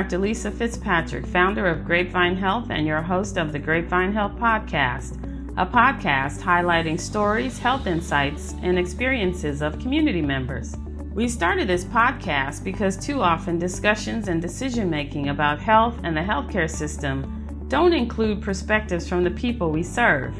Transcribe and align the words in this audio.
Dr. 0.00 0.16
Lisa 0.16 0.50
Fitzpatrick, 0.50 1.26
founder 1.26 1.66
of 1.66 1.84
Grapevine 1.84 2.34
Health 2.34 2.68
and 2.70 2.86
your 2.86 3.02
host 3.02 3.36
of 3.36 3.52
the 3.52 3.58
Grapevine 3.58 4.14
Health 4.14 4.32
Podcast, 4.36 5.22
a 5.58 5.66
podcast 5.66 6.40
highlighting 6.40 6.98
stories, 6.98 7.58
health 7.58 7.86
insights, 7.86 8.54
and 8.62 8.78
experiences 8.78 9.60
of 9.60 9.78
community 9.78 10.22
members. 10.22 10.74
We 11.12 11.28
started 11.28 11.68
this 11.68 11.84
podcast 11.84 12.64
because 12.64 12.96
too 12.96 13.20
often 13.20 13.58
discussions 13.58 14.28
and 14.28 14.40
decision 14.40 14.88
making 14.88 15.28
about 15.28 15.60
health 15.60 16.00
and 16.02 16.16
the 16.16 16.22
healthcare 16.22 16.70
system 16.70 17.66
don't 17.68 17.92
include 17.92 18.40
perspectives 18.40 19.06
from 19.06 19.22
the 19.22 19.30
people 19.30 19.70
we 19.70 19.82
serve. 19.82 20.34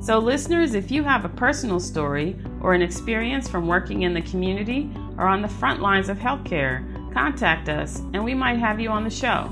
So, 0.00 0.18
listeners, 0.18 0.72
if 0.72 0.90
you 0.90 1.04
have 1.04 1.26
a 1.26 1.28
personal 1.28 1.78
story 1.78 2.38
or 2.62 2.72
an 2.72 2.80
experience 2.80 3.50
from 3.50 3.66
working 3.68 4.02
in 4.02 4.14
the 4.14 4.22
community 4.22 4.90
or 5.18 5.26
on 5.26 5.42
the 5.42 5.48
front 5.48 5.82
lines 5.82 6.08
of 6.08 6.16
healthcare, 6.16 6.88
contact 7.12 7.68
us 7.68 8.00
and 8.12 8.24
we 8.24 8.34
might 8.34 8.58
have 8.58 8.80
you 8.80 8.88
on 8.90 9.04
the 9.04 9.10
show. 9.10 9.50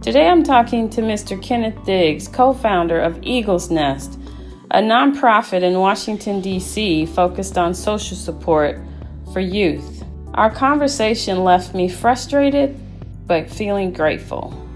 Today 0.00 0.26
I'm 0.26 0.42
talking 0.42 0.88
to 0.90 1.02
Mr. 1.02 1.40
Kenneth 1.42 1.84
Diggs, 1.84 2.28
co 2.28 2.54
founder 2.54 2.98
of 2.98 3.18
Eagle's 3.22 3.70
Nest, 3.70 4.18
a 4.70 4.80
nonprofit 4.80 5.62
in 5.62 5.78
Washington, 5.78 6.40
D.C. 6.40 7.04
focused 7.04 7.58
on 7.58 7.74
social 7.74 8.16
support 8.16 8.80
for 9.32 9.40
youth. 9.40 10.04
Our 10.34 10.50
conversation 10.50 11.44
left 11.44 11.74
me 11.74 11.88
frustrated 11.88 12.78
but 13.26 13.50
feeling 13.50 13.92
grateful. 13.92 14.67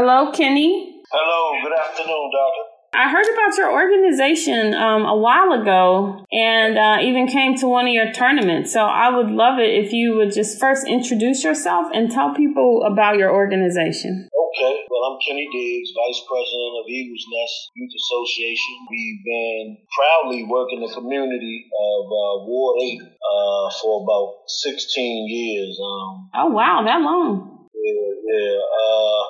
Hello, 0.00 0.32
Kenny. 0.32 0.96
Hello, 1.12 1.60
good 1.60 1.76
afternoon, 1.76 2.30
Doctor. 2.32 2.64
I 2.96 3.12
heard 3.12 3.28
about 3.36 3.52
your 3.60 3.68
organization 3.70 4.72
um, 4.72 5.04
a 5.04 5.14
while 5.14 5.52
ago 5.52 6.24
and 6.32 6.78
uh, 6.78 7.04
even 7.04 7.28
came 7.28 7.54
to 7.60 7.68
one 7.68 7.86
of 7.86 7.92
your 7.92 8.10
tournaments. 8.10 8.72
So 8.72 8.80
I 8.80 9.14
would 9.14 9.28
love 9.28 9.58
it 9.58 9.68
if 9.68 9.92
you 9.92 10.16
would 10.16 10.32
just 10.32 10.58
first 10.58 10.88
introduce 10.88 11.44
yourself 11.44 11.92
and 11.92 12.10
tell 12.10 12.32
people 12.32 12.80
about 12.90 13.18
your 13.18 13.28
organization. 13.28 14.24
Okay, 14.32 14.88
well, 14.88 15.12
I'm 15.12 15.18
Kenny 15.20 15.44
Diggs, 15.52 15.92
Vice 15.92 16.24
President 16.24 16.72
of 16.80 16.88
Eagles 16.88 17.24
Nest 17.36 17.70
Youth 17.76 17.92
Association. 17.92 18.72
We've 18.88 19.20
been 19.20 19.76
proudly 19.92 20.48
working 20.48 20.80
the 20.80 20.88
community 20.96 21.68
of 21.68 22.06
uh, 22.08 22.48
Ward 22.48 22.80
8 22.80 23.00
uh, 23.04 23.70
for 23.84 24.00
about 24.00 24.48
16 24.48 25.28
years. 25.28 25.76
Um, 25.76 26.30
oh, 26.32 26.48
wow, 26.56 26.84
that 26.88 27.02
long. 27.04 27.59
Yeah, 27.80 28.12
yeah. 28.28 28.56
Uh, 28.60 29.22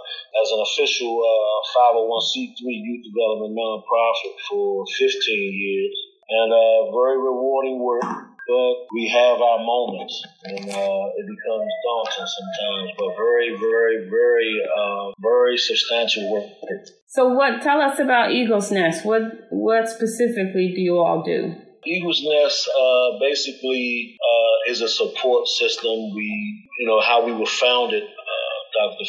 as 0.43 0.50
an 0.50 0.61
official 0.62 1.22
uh, 1.22 1.94
501c3 1.94 2.59
youth 2.59 3.05
development 3.06 3.55
nonprofit 3.55 4.34
for 4.49 4.84
15 4.99 5.11
years, 5.28 5.94
and 6.28 6.53
uh, 6.53 6.91
very 6.91 7.19
rewarding 7.19 7.83
work. 7.83 8.03
But 8.03 8.75
we 8.93 9.06
have 9.09 9.41
our 9.41 9.59
moments, 9.62 10.27
and 10.43 10.71
uh, 10.71 11.05
it 11.19 11.27
becomes 11.28 11.71
daunting 11.87 12.27
sometimes. 12.27 12.91
But 12.99 13.15
very, 13.16 13.56
very, 13.56 14.09
very, 14.11 14.61
uh, 14.67 15.12
very 15.21 15.56
substantial 15.56 16.32
work. 16.32 16.47
So, 17.06 17.28
what? 17.28 17.62
Tell 17.62 17.81
us 17.81 18.00
about 18.00 18.32
Eagles 18.32 18.72
Nest. 18.72 19.05
What, 19.05 19.22
what 19.50 19.88
specifically 19.88 20.72
do 20.75 20.81
you 20.81 20.99
all 20.99 21.22
do? 21.22 21.55
Eagles 21.87 22.22
Nest 22.25 22.69
uh, 22.69 23.19
basically 23.21 24.17
uh, 24.21 24.71
is 24.71 24.81
a 24.81 24.88
support 24.88 25.47
system. 25.47 26.15
We, 26.15 26.69
you 26.78 26.87
know, 26.87 27.00
how 27.00 27.25
we 27.25 27.32
were 27.32 27.47
founded 27.47 28.03
Dr. 28.80 29.04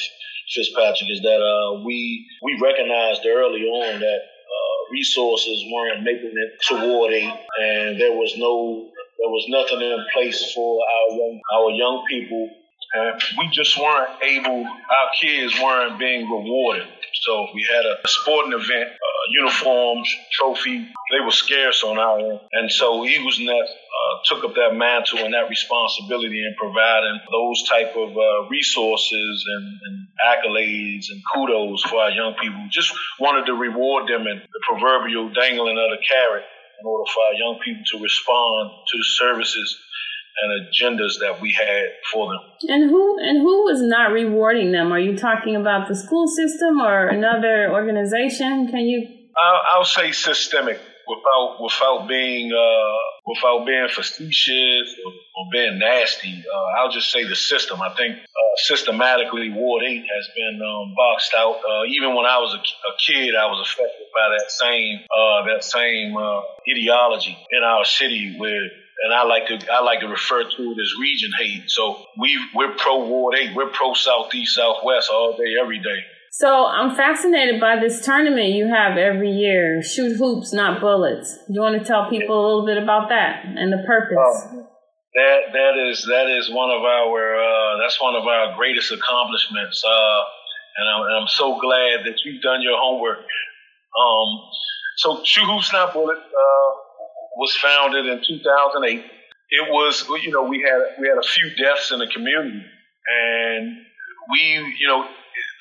Fitzpatrick, 0.51 1.09
is 1.11 1.21
that 1.21 1.39
uh, 1.39 1.83
we 1.85 2.27
we 2.43 2.59
recognized 2.61 3.25
early 3.25 3.63
on 3.63 3.99
that 3.99 4.21
uh, 4.21 4.91
resources 4.91 5.63
weren't 5.71 6.03
making 6.03 6.33
it 6.35 6.61
to 6.67 6.87
Ward 6.87 7.13
Eight, 7.13 7.33
and 7.61 7.99
there 7.99 8.11
was 8.11 8.35
no 8.37 8.89
there 9.19 9.29
was 9.29 9.45
nothing 9.47 9.81
in 9.81 10.05
place 10.13 10.51
for 10.53 10.79
our 10.83 11.15
young 11.15 11.39
our 11.55 11.71
young 11.71 12.05
people. 12.09 12.49
And 12.93 13.21
we 13.37 13.47
just 13.53 13.79
weren't 13.79 14.21
able. 14.21 14.65
Our 14.65 15.09
kids 15.21 15.57
weren't 15.63 15.97
being 15.97 16.29
rewarded. 16.29 16.87
So 17.21 17.47
we 17.53 17.63
had 17.63 17.85
a 17.85 18.05
sporting 18.05 18.51
event, 18.51 18.89
uh, 18.89 19.23
uniforms, 19.29 20.13
trophy. 20.33 20.79
They 21.11 21.23
were 21.23 21.31
scarce 21.31 21.83
on 21.83 21.97
our 21.97 22.19
end, 22.19 22.39
and 22.51 22.71
so 22.71 23.05
Eagles 23.05 23.39
Nest 23.39 23.73
uh, 24.01 24.13
took 24.25 24.43
up 24.43 24.55
that 24.55 24.73
mantle 24.73 25.19
and 25.19 25.33
that 25.33 25.49
responsibility 25.49 26.41
in 26.41 26.55
providing 26.57 27.19
those 27.31 27.61
type 27.69 27.93
of 27.95 28.09
uh, 28.17 28.49
resources 28.49 29.45
and, 29.47 29.65
and, 29.85 29.97
accolades 30.21 31.09
and 31.09 31.19
kudos 31.33 31.81
for 31.81 31.97
our 31.97 32.11
young 32.11 32.35
people. 32.39 32.61
Just 32.69 32.93
wanted 33.19 33.47
to 33.47 33.53
reward 33.53 34.07
them 34.07 34.27
and 34.27 34.39
the 34.39 34.61
proverbial 34.69 35.33
dangling 35.33 35.79
of 35.79 35.89
the 35.89 35.97
carrot 36.07 36.43
in 36.79 36.85
order 36.85 37.09
for 37.09 37.21
our 37.25 37.33
young 37.33 37.57
people 37.65 37.81
to 37.93 38.03
respond 38.03 38.69
to 38.87 38.97
the 38.97 39.03
services 39.03 39.79
and 40.43 40.67
agendas 40.67 41.19
that 41.21 41.41
we 41.41 41.51
had 41.53 41.89
for 42.13 42.31
them. 42.31 42.39
And 42.67 42.89
who 42.91 43.17
and 43.19 43.39
who 43.39 43.63
was 43.65 43.81
not 43.81 44.11
rewarding 44.11 44.71
them? 44.71 44.91
Are 44.91 44.99
you 44.99 45.17
talking 45.17 45.55
about 45.55 45.87
the 45.87 45.95
school 45.95 46.27
system 46.27 46.79
or 46.79 47.07
another 47.07 47.71
organization? 47.71 48.67
Can 48.67 48.81
you? 48.81 49.07
I'll, 49.35 49.61
I'll 49.73 49.85
say 49.85 50.11
systemic 50.11 50.79
without 51.11 51.57
without 51.59 52.07
being 52.07 52.51
uh, 52.51 52.97
without 53.25 53.65
being 53.65 53.87
facetious 53.89 54.95
or, 55.05 55.11
or 55.11 55.45
being 55.51 55.79
nasty. 55.79 56.43
Uh, 56.47 56.79
I'll 56.79 56.91
just 56.91 57.11
say 57.11 57.23
the 57.27 57.35
system. 57.35 57.81
I 57.81 57.89
think 57.95 58.17
uh, 58.17 58.51
systematically 58.57 59.51
Ward 59.51 59.83
Eight 59.83 60.05
has 60.15 60.27
been 60.35 60.59
um, 60.61 60.93
boxed 60.95 61.33
out. 61.37 61.59
Uh, 61.59 61.85
even 61.87 62.15
when 62.15 62.25
I 62.25 62.39
was 62.39 62.53
a, 62.53 62.59
a, 62.59 62.93
kid, 62.97 63.35
I 63.35 63.45
was 63.45 63.67
affected 63.67 64.07
by 64.13 64.29
that 64.37 64.51
same 64.51 64.99
uh, 65.11 65.45
that 65.53 65.63
same 65.63 66.15
uh, 66.15 66.41
ideology 66.69 67.37
in 67.51 67.63
our 67.63 67.85
city 67.85 68.35
where. 68.37 68.69
And 69.03 69.15
I 69.15 69.23
like 69.23 69.47
to 69.47 69.57
I 69.73 69.81
like 69.81 70.01
to 70.01 70.07
refer 70.07 70.43
to 70.43 70.61
it 70.61 70.77
as 70.79 70.93
region 71.01 71.31
hate. 71.39 71.71
So 71.71 72.05
we 72.19 72.37
we're 72.53 72.75
pro 72.75 73.03
Ward 73.03 73.33
Eight, 73.35 73.55
we're 73.55 73.71
pro 73.71 73.95
Southeast 73.95 74.53
Southwest 74.53 75.09
all 75.09 75.35
day 75.35 75.55
every 75.59 75.79
day. 75.79 76.05
So 76.33 76.65
I'm 76.65 76.95
fascinated 76.95 77.59
by 77.59 77.75
this 77.81 78.05
tournament 78.05 78.55
you 78.55 78.65
have 78.67 78.97
every 78.97 79.31
year. 79.31 79.83
Shoot 79.83 80.15
hoops, 80.15 80.53
not 80.53 80.79
bullets. 80.79 81.37
You 81.49 81.59
want 81.59 81.77
to 81.77 81.85
tell 81.85 82.09
people 82.09 82.39
a 82.39 82.43
little 82.47 82.65
bit 82.65 82.81
about 82.81 83.09
that 83.09 83.43
and 83.43 83.71
the 83.71 83.83
purpose? 83.85 84.47
Uh, 84.47 84.63
that 85.13 85.51
that 85.51 85.75
is 85.91 86.07
that 86.07 86.29
is 86.29 86.49
one 86.49 86.71
of 86.71 86.83
our 86.83 87.35
uh, 87.35 87.77
that's 87.83 87.99
one 87.99 88.15
of 88.15 88.25
our 88.27 88.55
greatest 88.55 88.93
accomplishments. 88.93 89.83
Uh, 89.83 90.21
and, 90.77 90.87
I'm, 90.87 91.01
and 91.03 91.15
I'm 91.19 91.27
so 91.27 91.59
glad 91.59 92.05
that 92.05 92.15
you've 92.23 92.41
done 92.41 92.61
your 92.61 92.79
homework. 92.79 93.19
Um, 93.19 94.39
so 94.95 95.21
Shoot 95.25 95.43
Hoops 95.43 95.73
Not 95.73 95.91
Bullets 95.93 96.21
uh, 96.21 96.69
was 97.35 97.57
founded 97.57 98.05
in 98.05 98.23
2008. 98.25 99.03
It 99.03 99.69
was 99.69 100.07
you 100.23 100.31
know 100.31 100.43
we 100.43 100.61
had 100.61 100.95
we 100.97 101.09
had 101.09 101.17
a 101.17 101.27
few 101.27 101.53
deaths 101.55 101.91
in 101.91 101.99
the 101.99 102.07
community, 102.07 102.63
and 103.05 103.77
we 104.31 104.75
you 104.79 104.87
know 104.87 105.05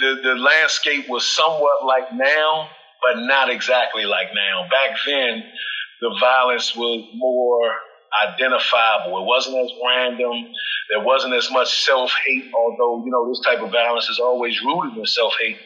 the, 0.01 0.21
the 0.23 0.35
landscape 0.35 1.09
was 1.09 1.25
somewhat 1.25 1.85
like 1.85 2.13
now, 2.13 2.69
but 3.03 3.21
not 3.21 3.51
exactly 3.51 4.05
like 4.05 4.29
now. 4.35 4.67
Back 4.71 4.99
then, 5.07 5.45
the 6.01 6.17
violence 6.19 6.75
was 6.75 7.05
more 7.15 7.73
identifiable. 8.27 9.23
It 9.23 9.27
wasn't 9.27 9.57
as 9.59 9.71
random. 9.85 10.53
There 10.91 11.05
wasn't 11.05 11.35
as 11.35 11.51
much 11.51 11.85
self 11.85 12.13
hate, 12.27 12.51
although, 12.55 13.05
you 13.05 13.13
know, 13.13 13.29
this 13.29 13.41
type 13.45 13.63
of 13.63 13.71
violence 13.71 14.09
is 14.09 14.19
always 14.19 14.61
rooted 14.63 14.99
in 14.99 15.07
self 15.07 15.35
hate. 15.41 15.59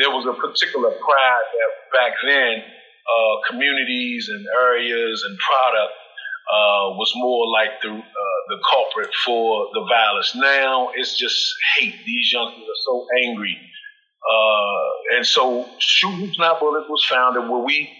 there 0.00 0.10
was 0.10 0.26
a 0.26 0.34
particular 0.40 0.90
pride 0.90 1.46
that 1.52 1.70
back 1.92 2.12
then 2.24 2.62
uh, 2.62 3.34
communities 3.50 4.28
and 4.32 4.46
areas 4.46 5.24
and 5.28 5.38
product 5.38 5.92
uh, 6.48 6.96
was 6.96 7.12
more 7.16 7.48
like 7.52 7.80
the 7.82 7.92
the 8.48 8.58
culprit 8.72 9.14
for 9.24 9.68
the 9.74 9.86
violence. 9.88 10.34
Now 10.34 10.90
it's 10.94 11.16
just 11.16 11.54
hate. 11.76 11.94
These 12.04 12.32
youngsters 12.32 12.62
are 12.62 12.82
so 12.86 13.06
angry, 13.24 13.58
uh, 14.28 15.16
and 15.16 15.26
so 15.26 15.68
Shoot 15.78 16.12
Hoops 16.12 16.38
Not 16.38 16.60
Bullets 16.60 16.88
was 16.88 17.04
founded 17.04 17.48
where 17.48 17.62
we 17.62 17.90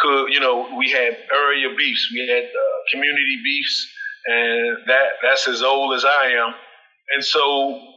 could, 0.00 0.26
you 0.28 0.40
know, 0.40 0.76
we 0.76 0.90
had 0.90 1.16
area 1.34 1.68
beefs, 1.76 2.08
we 2.12 2.26
had 2.26 2.44
uh, 2.44 2.78
community 2.90 3.40
beefs, 3.44 3.92
and 4.26 4.78
that 4.86 5.06
that's 5.22 5.48
as 5.48 5.62
old 5.62 5.94
as 5.94 6.04
I 6.04 6.32
am, 6.38 6.54
and 7.14 7.24
so. 7.24 7.88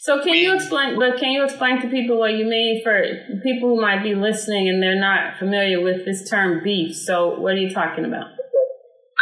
So 0.00 0.22
can 0.22 0.34
you 0.34 0.54
explain? 0.54 0.98
But 0.98 1.18
can 1.18 1.32
you 1.32 1.44
explain 1.44 1.80
to 1.82 1.88
people 1.88 2.18
what 2.18 2.34
you 2.34 2.46
mean 2.46 2.82
for 2.82 3.02
people 3.42 3.70
who 3.70 3.80
might 3.80 4.02
be 4.02 4.14
listening 4.14 4.68
and 4.68 4.82
they're 4.82 5.00
not 5.00 5.38
familiar 5.38 5.82
with 5.82 6.04
this 6.04 6.28
term 6.28 6.62
beef? 6.64 6.96
So 6.96 7.38
what 7.38 7.54
are 7.54 7.58
you 7.58 7.72
talking 7.72 8.04
about? 8.04 8.28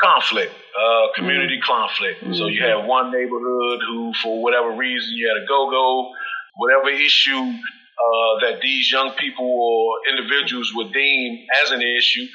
Conflict, 0.01 0.53
uh, 0.53 1.07
community 1.17 1.59
mm-hmm. 1.59 1.73
conflict. 1.73 2.21
Mm-hmm. 2.23 2.35
So 2.35 2.47
you 2.47 2.63
have 2.63 2.85
one 2.85 3.11
neighborhood 3.11 3.81
who, 3.89 4.13
for 4.23 4.43
whatever 4.43 4.71
reason, 4.71 5.11
you 5.15 5.27
had 5.27 5.43
a 5.43 5.47
go-go, 5.47 6.13
whatever 6.55 6.89
issue 6.89 7.35
uh, 7.35 8.33
that 8.47 8.61
these 8.63 8.91
young 8.93 9.11
people 9.19 9.45
or 9.45 10.17
individuals 10.17 10.71
would 10.77 10.93
deem 10.93 11.47
as 11.65 11.73
an 11.73 11.83
issue, 11.83 12.27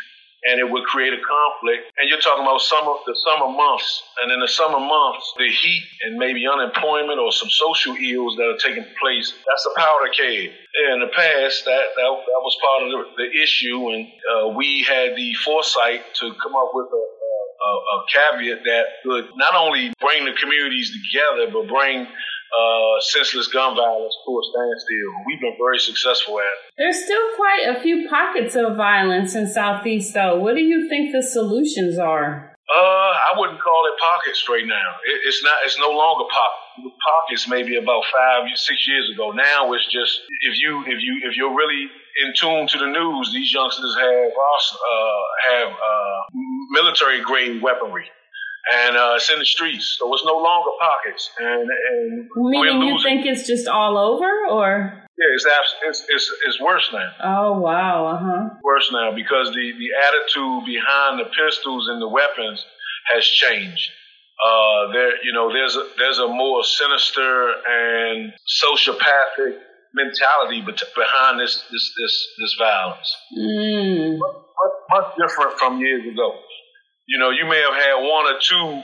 and 0.43 0.59
it 0.59 0.69
would 0.69 0.83
create 0.83 1.13
a 1.13 1.21
conflict. 1.23 1.87
And 1.97 2.09
you're 2.09 2.19
talking 2.19 2.43
about 2.43 2.59
summer, 2.59 2.93
the 3.07 3.15
summer 3.15 3.47
months, 3.47 4.03
and 4.21 4.31
in 4.31 4.41
the 4.41 4.47
summer 4.47 4.79
months, 4.79 5.33
the 5.37 5.47
heat 5.47 5.83
and 6.03 6.17
maybe 6.17 6.43
unemployment 6.45 7.17
or 7.17 7.31
some 7.31 7.49
social 7.49 7.95
ills 7.95 8.35
that 8.35 8.43
are 8.43 8.57
taking 8.59 8.83
place. 8.99 9.31
That's 9.47 9.63
the 9.63 9.73
powder 9.77 10.11
keg. 10.11 10.51
In 10.91 10.99
the 10.99 11.11
past, 11.15 11.63
that 11.63 11.85
that, 11.95 12.11
that 12.27 12.41
was 12.43 12.57
part 12.59 12.83
of 12.83 12.89
the, 12.91 13.23
the 13.23 13.41
issue, 13.41 13.87
and 13.91 14.07
uh, 14.27 14.47
we 14.49 14.83
had 14.83 15.15
the 15.15 15.33
foresight 15.45 16.01
to 16.19 16.33
come 16.43 16.55
up 16.55 16.71
with 16.73 16.87
a, 16.91 17.03
a, 17.63 17.71
a 17.71 17.97
caveat 18.11 18.63
that 18.65 18.85
would 19.05 19.25
not 19.35 19.55
only 19.55 19.93
bring 19.99 20.25
the 20.25 20.33
communities 20.39 20.91
together, 20.91 21.51
but 21.51 21.67
bring 21.67 22.05
uh, 22.05 23.01
senseless 23.01 23.47
gun 23.47 23.75
violence 23.75 24.13
to 24.25 24.31
a 24.31 24.43
standstill. 24.51 25.11
We've 25.25 25.41
been 25.41 25.57
very 25.57 25.79
successful 25.79 26.39
at 26.39 26.45
it. 26.45 26.59
There's 26.77 27.03
still 27.03 27.27
quite 27.35 27.75
a 27.75 27.81
few 27.81 28.07
pockets 28.09 28.55
of 28.55 28.75
violence 28.75 29.35
in 29.35 29.47
Southeast, 29.47 30.13
though. 30.13 30.39
What 30.39 30.55
do 30.55 30.61
you 30.61 30.87
think 30.89 31.11
the 31.11 31.23
solutions 31.23 31.97
are? 31.97 32.53
Uh, 32.69 33.11
I 33.11 33.33
wouldn't 33.37 33.59
call 33.61 33.83
it 33.91 33.99
pockets 33.99 34.47
right 34.49 34.65
now. 34.65 34.89
It, 35.05 35.19
it's 35.25 35.43
not. 35.43 35.57
It's 35.65 35.77
no 35.79 35.89
longer 35.89 36.25
pockets. 36.29 36.62
Pockets 36.77 37.47
maybe 37.47 37.75
about 37.77 38.03
five, 38.11 38.47
six 38.55 38.87
years 38.87 39.09
ago. 39.13 39.31
Now 39.31 39.73
it's 39.73 39.85
just 39.91 40.21
if 40.41 40.59
you 40.59 40.83
if 40.87 41.01
you 41.01 41.21
if 41.23 41.35
you're 41.37 41.55
really 41.55 41.89
in 42.23 42.33
tune 42.35 42.67
to 42.67 42.77
the 42.77 42.87
news, 42.87 43.31
these 43.33 43.53
youngsters 43.53 43.95
have 43.99 44.31
uh, 44.31 45.21
have 45.51 45.69
uh, 45.69 46.21
military 46.71 47.21
grade 47.21 47.61
weaponry 47.61 48.05
and 48.71 48.95
uh, 48.95 49.13
it's 49.15 49.29
in 49.29 49.39
the 49.39 49.45
streets, 49.45 49.97
so 49.99 50.13
it's 50.13 50.23
no 50.25 50.37
longer 50.37 50.71
pockets. 50.79 51.29
And, 51.37 51.69
and 51.69 52.29
meaning 52.35 52.81
you 52.83 53.01
think 53.03 53.25
it's 53.25 53.45
just 53.45 53.67
all 53.67 53.97
over, 53.97 54.47
or? 54.49 55.03
Yeah, 55.17 55.35
it's, 55.35 55.45
it's 55.83 56.05
it's 56.09 56.31
it's 56.47 56.61
worse 56.61 56.89
now. 56.91 57.11
Oh 57.23 57.59
wow, 57.59 58.07
uh 58.07 58.17
huh. 58.17 58.49
Worse 58.63 58.89
now 58.91 59.13
because 59.13 59.53
the 59.53 59.71
the 59.77 59.89
attitude 60.07 60.65
behind 60.65 61.19
the 61.19 61.29
pistols 61.37 61.87
and 61.87 62.01
the 62.01 62.07
weapons 62.07 62.65
has 63.13 63.23
changed. 63.23 63.91
Uh, 64.39 64.91
there, 64.91 65.23
you 65.23 65.33
know, 65.33 65.51
there's 65.51 65.75
a 65.75 65.87
there's 65.97 66.19
a 66.19 66.27
more 66.27 66.63
sinister 66.63 67.53
and 67.67 68.33
sociopathic 68.63 69.59
mentality 69.93 70.61
behind 70.61 71.39
this 71.39 71.63
this 71.71 71.93
this 71.99 72.27
this 72.39 72.55
violence. 72.57 73.15
Mm. 73.37 74.17
Much, 74.17 74.73
much 74.89 75.15
different 75.17 75.57
from 75.59 75.79
years 75.79 76.05
ago 76.11 76.39
you 77.07 77.19
know, 77.19 77.29
you 77.29 77.45
may 77.45 77.59
have 77.59 77.73
had 77.73 77.95
one 77.99 78.25
or 78.33 78.39
two 78.39 78.81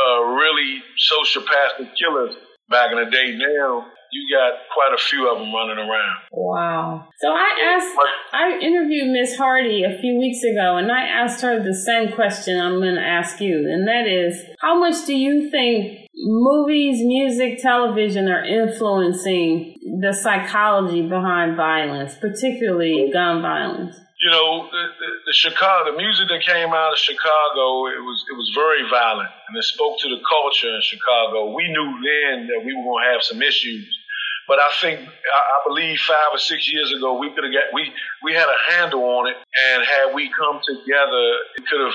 uh, 0.00 0.20
really 0.36 0.82
sociopathic 1.10 1.96
killers 1.96 2.36
back 2.68 2.92
in 2.92 2.98
the 3.02 3.10
day. 3.10 3.36
Now 3.36 3.86
you 4.12 4.36
got 4.36 4.60
quite 4.72 4.92
a 4.94 5.02
few 5.02 5.30
of 5.30 5.38
them 5.38 5.52
running 5.54 5.78
around. 5.78 6.16
Wow. 6.32 7.08
So 7.18 7.28
I 7.28 7.76
asked, 7.76 7.96
I 8.32 8.58
interviewed 8.60 9.10
Miss 9.10 9.36
Hardy 9.36 9.84
a 9.84 9.98
few 10.00 10.18
weeks 10.18 10.42
ago, 10.42 10.76
and 10.76 10.90
I 10.90 11.06
asked 11.06 11.42
her 11.42 11.62
the 11.62 11.74
same 11.74 12.12
question 12.12 12.60
I'm 12.60 12.80
going 12.80 12.96
to 12.96 13.00
ask 13.00 13.40
you, 13.40 13.68
and 13.70 13.86
that 13.88 14.06
is, 14.06 14.42
how 14.60 14.78
much 14.78 15.06
do 15.06 15.14
you 15.14 15.50
think 15.50 16.08
movies, 16.14 17.02
music, 17.04 17.58
television 17.60 18.28
are 18.28 18.44
influencing 18.44 19.76
the 20.00 20.12
psychology 20.12 21.08
behind 21.08 21.56
violence, 21.56 22.14
particularly 22.16 23.10
gun 23.12 23.42
violence? 23.42 23.96
you 24.20 24.30
know, 24.30 24.68
the, 24.68 24.84
the, 25.00 25.10
the, 25.26 25.32
Chicago, 25.32 25.92
the 25.92 25.96
music 25.96 26.28
that 26.28 26.44
came 26.44 26.76
out 26.76 26.92
of 26.92 26.98
Chicago, 27.00 27.88
it 27.88 28.04
was 28.04 28.20
it 28.28 28.36
was 28.36 28.52
very 28.54 28.84
violent, 28.92 29.32
and 29.48 29.56
it 29.56 29.64
spoke 29.64 29.96
to 30.04 30.08
the 30.12 30.20
culture 30.20 30.68
in 30.68 30.82
Chicago. 30.84 31.56
We 31.56 31.64
knew 31.72 31.88
then 32.04 32.46
that 32.52 32.60
we 32.60 32.76
were 32.76 32.84
going 32.84 33.04
to 33.08 33.12
have 33.16 33.24
some 33.24 33.40
issues, 33.40 33.88
but 34.50 34.58
I 34.58 34.66
think 34.82 34.98
I, 34.98 35.58
believe 35.64 36.00
five 36.00 36.34
or 36.34 36.38
six 36.38 36.66
years 36.72 36.90
ago 36.90 37.14
we 37.20 37.30
could 37.30 37.44
have 37.44 37.54
got 37.54 37.70
we 37.72 37.86
we 38.24 38.34
had 38.34 38.50
a 38.50 38.72
handle 38.74 39.04
on 39.22 39.30
it, 39.30 39.36
and 39.38 39.86
had 39.86 40.12
we 40.12 40.28
come 40.34 40.58
together, 40.66 41.24
it 41.54 41.62
could 41.70 41.80
have 41.80 41.94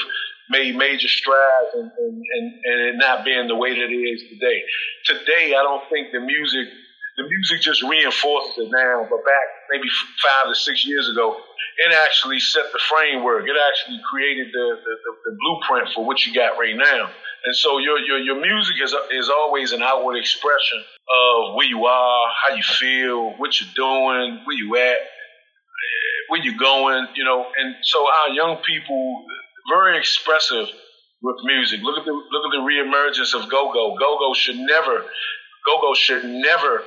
made 0.49 0.77
major 0.77 1.09
strides 1.09 1.73
and, 1.73 1.91
and, 1.99 2.15
and, 2.15 2.45
and 2.63 2.79
it 2.87 2.95
not 2.95 3.25
being 3.25 3.47
the 3.49 3.55
way 3.55 3.75
that 3.75 3.91
it 3.91 4.05
is 4.07 4.23
today. 4.31 4.63
Today, 5.03 5.51
I 5.51 5.63
don't 5.67 5.83
think 5.91 6.13
the 6.13 6.21
music 6.21 6.71
the 7.17 7.23
music 7.27 7.59
just 7.59 7.83
reinforces 7.83 8.55
it 8.57 8.71
now, 8.71 9.03
but 9.09 9.19
back 9.27 9.47
maybe 9.69 9.89
five 10.23 10.51
or 10.51 10.55
six 10.55 10.85
years 10.87 11.09
ago, 11.09 11.35
it 11.77 11.93
actually 11.93 12.39
set 12.39 12.71
the 12.71 12.79
framework. 12.89 13.45
It 13.47 13.55
actually 13.55 13.99
created 14.09 14.47
the, 14.51 14.77
the, 14.83 14.93
the, 15.03 15.31
the 15.31 15.37
blueprint 15.39 15.89
for 15.93 16.05
what 16.05 16.25
you 16.25 16.33
got 16.33 16.57
right 16.57 16.75
now. 16.75 17.09
And 17.45 17.55
so 17.55 17.77
your, 17.77 17.99
your, 17.99 18.17
your 18.17 18.41
music 18.41 18.75
is, 18.81 18.95
is 19.11 19.29
always 19.29 19.71
an 19.71 19.83
outward 19.83 20.17
expression 20.17 20.79
of 20.79 21.55
where 21.55 21.67
you 21.67 21.85
are, 21.85 22.27
how 22.47 22.55
you 22.55 22.63
feel, 22.63 23.31
what 23.37 23.59
you're 23.59 23.75
doing, 23.75 24.41
where 24.45 24.57
you 24.57 24.75
at, 24.77 24.97
where 26.29 26.41
you 26.41 26.57
going, 26.57 27.07
you 27.15 27.23
know. 27.23 27.45
And 27.57 27.75
so 27.83 28.05
our 28.05 28.33
young 28.33 28.57
people, 28.65 29.25
very 29.69 29.97
expressive 29.99 30.67
with 31.21 31.37
music. 31.43 31.81
Look 31.83 31.97
at 31.97 32.05
the 32.05 32.11
look 32.11 32.45
at 32.45 32.51
the 32.51 32.63
reemergence 32.65 33.33
of 33.33 33.49
go-go. 33.49 33.95
Go-go 33.97 34.33
should 34.33 34.57
never, 34.57 35.05
go-go 35.65 35.93
should 35.93 36.23
never 36.25 36.83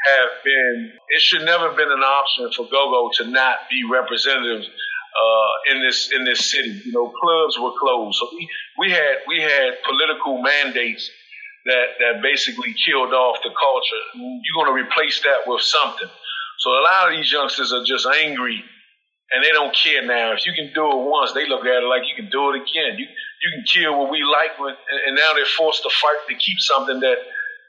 have 0.00 0.30
been, 0.44 0.92
it 1.08 1.20
should 1.20 1.44
never 1.44 1.68
have 1.68 1.76
been 1.76 1.92
an 1.92 2.02
option 2.02 2.50
for 2.56 2.64
go-go 2.70 3.10
to 3.14 3.30
not 3.30 3.68
be 3.70 3.84
representative 3.84 4.64
uh, 4.64 5.74
in 5.74 5.82
this 5.82 6.10
in 6.14 6.24
this 6.24 6.50
city. 6.50 6.70
You 6.84 6.92
know, 6.92 7.12
clubs 7.20 7.58
were 7.58 7.72
closed, 7.78 8.16
so 8.18 8.28
we, 8.32 8.48
we 8.78 8.90
had 8.90 9.16
we 9.28 9.40
had 9.40 9.76
political 9.84 10.40
mandates 10.40 11.10
that 11.66 12.00
that 12.00 12.22
basically 12.22 12.74
killed 12.86 13.12
off 13.12 13.42
the 13.42 13.50
culture. 13.50 14.02
You're 14.14 14.64
going 14.64 14.72
to 14.72 14.82
replace 14.82 15.20
that 15.22 15.44
with 15.46 15.62
something. 15.62 16.08
So 16.58 16.70
a 16.70 16.82
lot 16.82 17.10
of 17.10 17.16
these 17.16 17.30
youngsters 17.30 17.72
are 17.72 17.84
just 17.84 18.06
angry, 18.22 18.62
and 19.32 19.44
they 19.44 19.50
don't 19.52 19.74
care 19.74 20.04
now. 20.06 20.32
If 20.32 20.46
you 20.46 20.52
can 20.52 20.72
do 20.72 20.86
it 20.86 21.00
once, 21.08 21.32
they 21.32 21.46
look 21.48 21.66
at 21.66 21.82
it 21.82 21.86
like 21.86 22.02
you 22.08 22.16
can 22.16 22.30
do 22.30 22.54
it 22.54 22.62
again. 22.62 22.96
You 22.98 23.04
you 23.04 23.50
can 23.52 23.64
kill 23.64 23.98
what 23.98 24.10
we 24.10 24.22
like, 24.24 24.52
and 24.60 25.16
now 25.16 25.32
they're 25.34 25.44
forced 25.56 25.82
to 25.82 25.90
fight 25.90 26.28
to 26.28 26.34
keep 26.34 26.58
something 26.60 27.00
that 27.00 27.18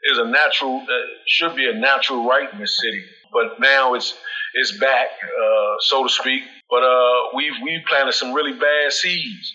is 0.04 0.18
a 0.18 0.26
natural, 0.26 0.82
uh, 0.82 0.94
should 1.28 1.56
be 1.56 1.70
a 1.70 1.74
natural 1.74 2.28
right 2.28 2.52
in 2.52 2.60
the 2.60 2.68
city. 2.68 3.04
But 3.32 3.60
now 3.60 3.94
it's 3.94 4.14
it's 4.54 4.78
back, 4.78 5.08
uh, 5.24 5.76
so 5.80 6.04
to 6.04 6.10
speak. 6.10 6.44
But 6.70 6.84
uh, 6.84 7.36
we've 7.36 7.54
we've 7.64 7.86
planted 7.88 8.14
some 8.14 8.34
really 8.34 8.54
bad 8.54 8.92
seeds, 8.92 9.54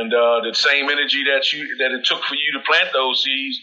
and 0.00 0.12
uh, 0.12 0.40
the 0.42 0.54
same 0.54 0.88
energy 0.88 1.24
that 1.24 1.52
you 1.52 1.76
that 1.78 1.92
it 1.92 2.04
took 2.04 2.22
for 2.22 2.34
you 2.34 2.58
to 2.58 2.60
plant 2.66 2.88
those 2.92 3.22
seeds 3.22 3.60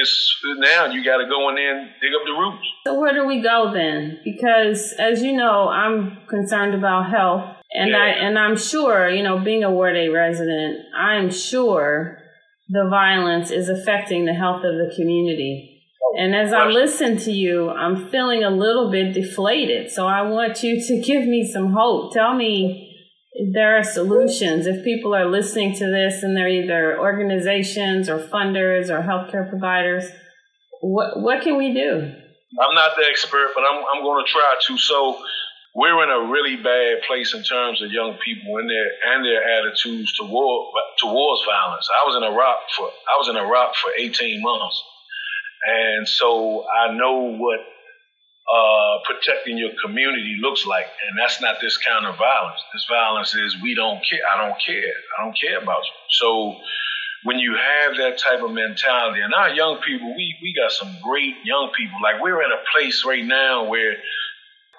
is 0.00 0.34
now 0.58 0.86
you 0.86 1.04
got 1.04 1.18
to 1.18 1.26
go 1.26 1.48
in 1.50 1.54
there 1.54 1.78
and 1.78 1.90
dig 2.00 2.10
up 2.14 2.22
the 2.26 2.32
roots. 2.32 2.66
So 2.86 2.98
where 2.98 3.14
do 3.14 3.26
we 3.26 3.40
go 3.40 3.72
then? 3.72 4.20
Because 4.24 4.92
as 4.98 5.22
you 5.22 5.32
know, 5.32 5.68
I'm 5.68 6.18
concerned 6.28 6.74
about 6.74 7.10
health, 7.10 7.56
and 7.70 7.90
yeah. 7.90 7.98
I 7.98 8.06
and 8.08 8.38
I'm 8.38 8.56
sure 8.56 9.08
you 9.08 9.22
know, 9.22 9.38
being 9.38 9.62
a 9.62 9.70
Ward 9.70 9.96
8 9.96 10.08
resident, 10.08 10.86
I'm 10.96 11.30
sure 11.30 12.23
the 12.74 12.88
violence 12.90 13.52
is 13.52 13.68
affecting 13.68 14.24
the 14.24 14.34
health 14.34 14.64
of 14.64 14.74
the 14.74 14.92
community. 14.96 15.70
And 16.18 16.34
as 16.34 16.52
I 16.52 16.66
listen 16.66 17.16
to 17.18 17.32
you, 17.32 17.70
I'm 17.70 18.08
feeling 18.08 18.42
a 18.44 18.50
little 18.50 18.90
bit 18.90 19.14
deflated. 19.14 19.90
So 19.90 20.06
I 20.06 20.22
want 20.22 20.62
you 20.62 20.84
to 20.86 21.00
give 21.06 21.24
me 21.26 21.48
some 21.50 21.72
hope. 21.72 22.12
Tell 22.12 22.34
me 22.34 22.90
there 23.52 23.78
are 23.78 23.84
solutions. 23.84 24.66
If 24.66 24.84
people 24.84 25.14
are 25.14 25.26
listening 25.26 25.74
to 25.76 25.86
this 25.86 26.22
and 26.22 26.36
they're 26.36 26.48
either 26.48 26.98
organizations 26.98 28.08
or 28.08 28.18
funders 28.18 28.90
or 28.90 29.02
healthcare 29.02 29.48
providers, 29.48 30.04
what 30.80 31.20
what 31.20 31.42
can 31.42 31.56
we 31.56 31.72
do? 31.72 32.12
I'm 32.60 32.74
not 32.74 32.92
the 32.96 33.04
expert, 33.08 33.50
but 33.54 33.62
I'm 33.62 33.82
I'm 33.94 34.02
going 34.02 34.24
to 34.24 34.30
try 34.30 34.54
to. 34.66 34.78
So 34.78 35.18
we're 35.74 36.04
in 36.04 36.10
a 36.10 36.30
really 36.30 36.56
bad 36.56 37.02
place 37.06 37.34
in 37.34 37.42
terms 37.42 37.82
of 37.82 37.90
young 37.90 38.16
people 38.24 38.58
and 38.58 38.70
their 38.70 38.86
and 39.12 39.24
their 39.24 39.42
attitudes 39.42 40.16
toward 40.16 40.72
towards 40.98 41.44
violence. 41.44 41.88
I 41.90 42.06
was 42.06 42.16
in 42.16 42.22
Iraq 42.22 42.58
for 42.76 42.86
I 42.86 43.18
was 43.18 43.28
in 43.28 43.36
Iraq 43.36 43.74
for 43.74 43.90
18 43.98 44.40
months, 44.40 44.82
and 45.66 46.08
so 46.08 46.64
I 46.70 46.94
know 46.94 47.36
what 47.36 47.58
uh, 48.46 48.98
protecting 49.04 49.58
your 49.58 49.72
community 49.84 50.36
looks 50.40 50.64
like, 50.64 50.86
and 50.86 51.18
that's 51.18 51.40
not 51.40 51.56
this 51.60 51.76
kind 51.78 52.06
of 52.06 52.16
violence. 52.18 52.60
This 52.72 52.86
violence 52.88 53.34
is 53.34 53.56
we 53.60 53.74
don't 53.74 53.98
care. 54.08 54.20
I 54.32 54.46
don't 54.46 54.60
care. 54.64 54.94
I 55.18 55.24
don't 55.24 55.36
care 55.36 55.60
about 55.60 55.82
you. 55.82 55.96
So 56.10 56.56
when 57.24 57.40
you 57.40 57.56
have 57.56 57.96
that 57.96 58.18
type 58.18 58.42
of 58.42 58.52
mentality, 58.52 59.22
and 59.22 59.34
our 59.34 59.50
young 59.50 59.78
people, 59.78 60.14
we 60.14 60.36
we 60.40 60.54
got 60.54 60.70
some 60.70 60.94
great 61.02 61.34
young 61.44 61.72
people. 61.76 61.98
Like 62.00 62.22
we're 62.22 62.42
in 62.42 62.52
a 62.52 62.62
place 62.72 63.04
right 63.04 63.24
now 63.24 63.64
where 63.64 63.96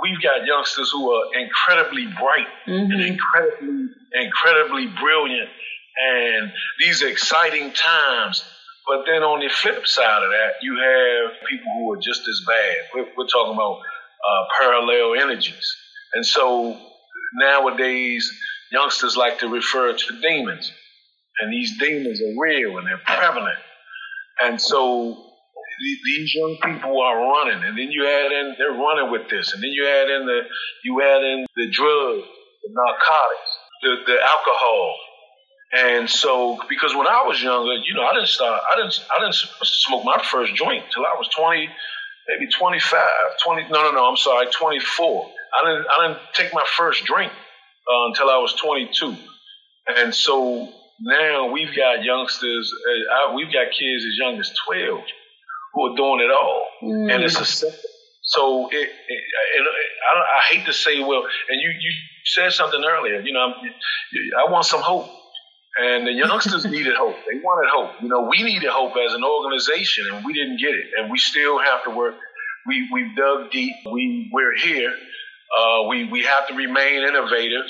we've 0.01 0.21
got 0.21 0.45
youngsters 0.45 0.91
who 0.91 1.11
are 1.11 1.35
incredibly 1.35 2.05
bright 2.05 2.47
mm-hmm. 2.67 2.91
and 2.91 3.01
incredibly, 3.01 3.87
incredibly 4.13 4.87
brilliant. 4.87 5.49
And 5.97 6.51
these 6.79 7.01
exciting 7.01 7.71
times 7.71 8.43
But 8.87 9.05
then 9.07 9.23
on 9.23 9.39
the 9.39 9.49
flip 9.49 9.87
side 9.87 10.23
of 10.23 10.29
that, 10.29 10.61
you 10.61 10.75
have 10.77 11.31
people 11.49 11.71
who 11.77 11.93
are 11.93 11.97
just 11.97 12.21
as 12.27 12.43
bad. 12.47 12.75
We're, 12.93 13.07
we're 13.17 13.27
talking 13.27 13.53
about 13.53 13.79
uh, 13.79 14.43
parallel 14.59 15.15
energies. 15.21 15.75
And 16.13 16.25
so 16.25 16.77
nowadays, 17.33 18.31
youngsters 18.71 19.17
like 19.17 19.39
to 19.39 19.47
refer 19.47 19.93
to 19.93 20.21
demons. 20.21 20.71
And 21.39 21.51
these 21.51 21.77
demons 21.79 22.21
are 22.21 22.33
real 22.39 22.77
and 22.77 22.87
they're 22.87 23.01
prevalent. 23.05 23.57
And 24.41 24.61
so 24.61 25.33
these 25.79 26.33
young 26.35 26.57
people 26.63 27.01
are 27.01 27.17
running, 27.17 27.63
and 27.63 27.77
then 27.77 27.91
you 27.91 28.07
add 28.07 28.31
in 28.31 28.55
they're 28.57 28.71
running 28.71 29.11
with 29.11 29.29
this, 29.29 29.53
and 29.53 29.61
then 29.61 29.71
you 29.71 29.87
add 29.87 30.09
in 30.09 30.25
the 30.25 30.41
you 30.83 31.01
add 31.01 31.23
in 31.23 31.45
the 31.55 31.67
drugs, 31.71 32.27
the 32.63 32.69
narcotics, 32.71 33.51
the, 33.81 33.95
the 34.07 34.17
alcohol, 34.21 34.95
and 35.73 36.09
so 36.09 36.57
because 36.69 36.95
when 36.95 37.07
I 37.07 37.23
was 37.27 37.41
younger, 37.41 37.73
you 37.83 37.93
know, 37.93 38.03
I 38.03 38.13
didn't 38.13 38.29
start, 38.29 38.61
I 38.73 38.77
didn't, 38.77 39.05
I 39.15 39.19
didn't 39.19 39.35
smoke 39.35 40.05
my 40.05 40.21
first 40.23 40.55
joint 40.55 40.85
till 40.93 41.03
I 41.05 41.15
was 41.17 41.27
twenty, 41.35 41.69
maybe 42.27 42.51
25, 42.51 43.01
20. 43.43 43.63
No, 43.71 43.83
no, 43.83 43.91
no, 43.91 44.05
I'm 44.05 44.17
sorry, 44.17 44.47
24. 44.47 45.31
I 45.53 45.69
didn't, 45.69 45.87
I 45.89 46.07
didn't 46.07 46.21
take 46.33 46.53
my 46.53 46.65
first 46.77 47.03
drink 47.05 47.31
uh, 47.31 48.05
until 48.07 48.29
I 48.29 48.37
was 48.37 48.53
22, 48.53 49.15
and 49.87 50.13
so 50.13 50.69
now 51.01 51.51
we've 51.51 51.75
got 51.75 52.03
youngsters, 52.03 52.71
uh, 53.27 53.33
we've 53.35 53.51
got 53.51 53.67
kids 53.71 54.05
as 54.05 54.17
young 54.17 54.39
as 54.39 54.51
12 54.67 55.01
who 55.75 55.91
are 55.91 55.95
doing 55.95 56.21
it 56.21 56.31
all, 56.31 56.65
mm. 56.81 57.13
and 57.13 57.23
it's 57.23 57.39
a 57.39 57.67
so 58.25 58.67
it, 58.71 58.75
it, 58.75 58.89
it 58.89 59.67
I, 60.13 60.17
I, 60.17 60.41
hate 60.51 60.65
to 60.65 60.73
say 60.73 60.99
well, 60.99 61.23
and 61.49 61.61
you 61.61 61.69
you 61.79 61.91
said 62.25 62.53
something 62.53 62.83
earlier. 62.83 63.19
You 63.21 63.33
know, 63.33 63.53
I 64.39 64.49
want 64.49 64.65
some 64.65 64.81
hope, 64.81 65.07
and 65.77 66.07
the 66.07 66.11
youngsters 66.11 66.65
needed 66.75 66.95
hope. 66.95 67.15
They 67.29 67.39
wanted 67.39 67.69
hope. 67.69 68.01
You 68.01 68.09
know, 68.09 68.27
we 68.27 68.41
needed 68.41 68.69
hope 68.69 68.93
as 68.97 69.13
an 69.13 69.23
organization, 69.23 70.05
and 70.11 70.25
we 70.25 70.33
didn't 70.33 70.59
get 70.59 70.73
it, 70.73 70.85
and 70.97 71.11
we 71.11 71.19
still 71.19 71.59
have 71.59 71.83
to 71.83 71.91
work. 71.91 72.15
We 72.65 72.89
we've 72.91 73.15
dug 73.15 73.51
deep. 73.51 73.75
We 73.91 74.31
we're 74.33 74.57
here. 74.57 74.91
Uh, 74.91 75.87
we 75.87 76.05
we 76.05 76.23
have 76.23 76.47
to 76.47 76.55
remain 76.55 77.03
innovative. 77.03 77.65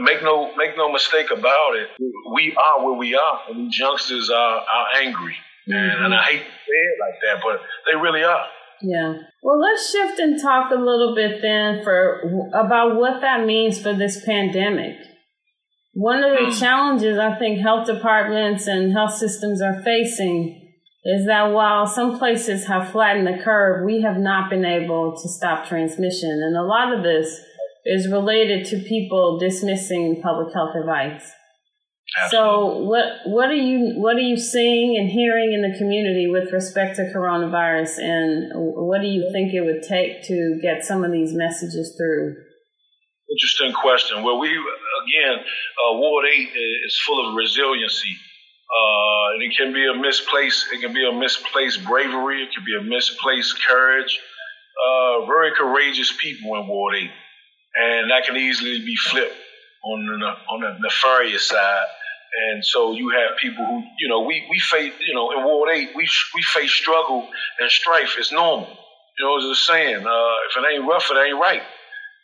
Make 0.00 0.22
no 0.22 0.56
make 0.56 0.74
no 0.78 0.90
mistake 0.90 1.30
about 1.30 1.76
it. 1.76 1.90
We 2.32 2.56
are 2.56 2.82
where 2.82 2.96
we 2.96 3.14
are, 3.14 3.40
and 3.50 3.66
these 3.66 3.78
youngsters 3.78 4.30
are 4.30 4.60
are 4.60 4.86
angry. 5.02 5.36
Mm-hmm. 5.68 6.04
And, 6.04 6.14
I 6.14 6.22
hate 6.24 6.38
to 6.38 6.44
say 6.44 6.78
it 6.78 6.98
like 7.00 7.20
that, 7.22 7.42
but 7.42 7.60
they 7.90 7.98
really 7.98 8.24
are. 8.24 8.46
Yeah. 8.80 9.14
Well, 9.42 9.60
let's 9.60 9.90
shift 9.90 10.18
and 10.18 10.40
talk 10.40 10.70
a 10.70 10.76
little 10.76 11.14
bit 11.14 11.42
then 11.42 11.82
for 11.82 12.48
about 12.54 12.96
what 12.96 13.20
that 13.20 13.44
means 13.44 13.80
for 13.80 13.92
this 13.92 14.24
pandemic. 14.24 14.96
One 15.94 16.22
of 16.22 16.30
the 16.30 16.52
mm. 16.52 16.60
challenges 16.60 17.18
I 17.18 17.36
think 17.38 17.60
health 17.60 17.86
departments 17.86 18.68
and 18.68 18.92
health 18.92 19.14
systems 19.14 19.60
are 19.60 19.82
facing 19.82 20.68
is 21.04 21.26
that 21.26 21.50
while 21.52 21.86
some 21.86 22.18
places 22.18 22.66
have 22.66 22.90
flattened 22.92 23.26
the 23.26 23.42
curve, 23.42 23.84
we 23.84 24.02
have 24.02 24.18
not 24.18 24.50
been 24.50 24.64
able 24.64 25.16
to 25.16 25.28
stop 25.28 25.66
transmission. 25.66 26.30
And 26.30 26.56
a 26.56 26.62
lot 26.62 26.92
of 26.96 27.02
this 27.02 27.40
is 27.84 28.12
related 28.12 28.66
to 28.66 28.78
people 28.80 29.38
dismissing 29.38 30.20
public 30.22 30.54
health 30.54 30.76
advice. 30.76 31.32
So 32.30 32.78
what 32.78 33.04
what 33.26 33.50
are 33.50 33.54
you 33.54 33.92
what 33.96 34.16
are 34.16 34.20
you 34.20 34.36
seeing 34.36 34.96
and 34.96 35.10
hearing 35.10 35.52
in 35.52 35.60
the 35.60 35.76
community 35.76 36.26
with 36.26 36.52
respect 36.52 36.96
to 36.96 37.02
coronavirus, 37.14 37.98
and 37.98 38.52
what 38.54 39.02
do 39.02 39.06
you 39.06 39.30
think 39.30 39.52
it 39.52 39.60
would 39.60 39.82
take 39.82 40.24
to 40.24 40.58
get 40.62 40.84
some 40.84 41.04
of 41.04 41.12
these 41.12 41.34
messages 41.34 41.94
through? 41.98 42.34
Interesting 43.30 43.74
question. 43.74 44.22
Well, 44.22 44.38
we 44.38 44.48
again, 44.48 45.38
uh, 45.38 45.98
Ward 45.98 46.24
Eight 46.26 46.48
is 46.86 46.98
full 47.06 47.28
of 47.28 47.34
resiliency. 47.34 48.16
Uh, 48.68 49.32
and 49.32 49.42
it 49.42 49.56
can 49.56 49.72
be 49.72 49.86
a 49.86 49.94
misplaced, 49.94 50.66
it 50.72 50.80
can 50.82 50.92
be 50.92 51.06
a 51.06 51.12
misplaced 51.12 51.82
bravery, 51.86 52.42
it 52.42 52.52
can 52.52 52.64
be 52.66 52.76
a 52.76 52.82
misplaced 52.82 53.58
courage. 53.66 54.20
Uh, 54.78 55.24
very 55.24 55.52
courageous 55.56 56.12
people 56.20 56.54
in 56.56 56.68
Ward 56.68 56.96
Eight, 56.96 57.10
and 57.74 58.10
that 58.10 58.24
can 58.26 58.36
easily 58.36 58.78
be 58.84 58.94
flipped 58.94 59.34
on 59.84 60.06
the 60.06 60.26
on 60.52 60.60
the 60.60 60.76
nefarious 60.80 61.48
side. 61.48 61.86
And 62.34 62.64
so 62.64 62.92
you 62.92 63.10
have 63.10 63.38
people 63.38 63.64
who, 63.64 63.82
you 63.98 64.08
know, 64.08 64.20
we, 64.22 64.46
we 64.50 64.58
face, 64.58 64.92
you 65.06 65.14
know, 65.14 65.30
in 65.32 65.44
Ward 65.44 65.70
8, 65.72 65.90
we, 65.96 66.08
we 66.34 66.42
face 66.42 66.70
struggle 66.70 67.26
and 67.60 67.70
strife. 67.70 68.16
It's 68.18 68.32
normal. 68.32 68.68
You 69.18 69.26
know, 69.26 69.38
as 69.38 69.44
a 69.44 69.54
saying, 69.54 70.06
uh, 70.06 70.34
if 70.48 70.56
it 70.56 70.74
ain't 70.74 70.88
rough, 70.88 71.10
it 71.10 71.16
ain't 71.16 71.40
right. 71.40 71.62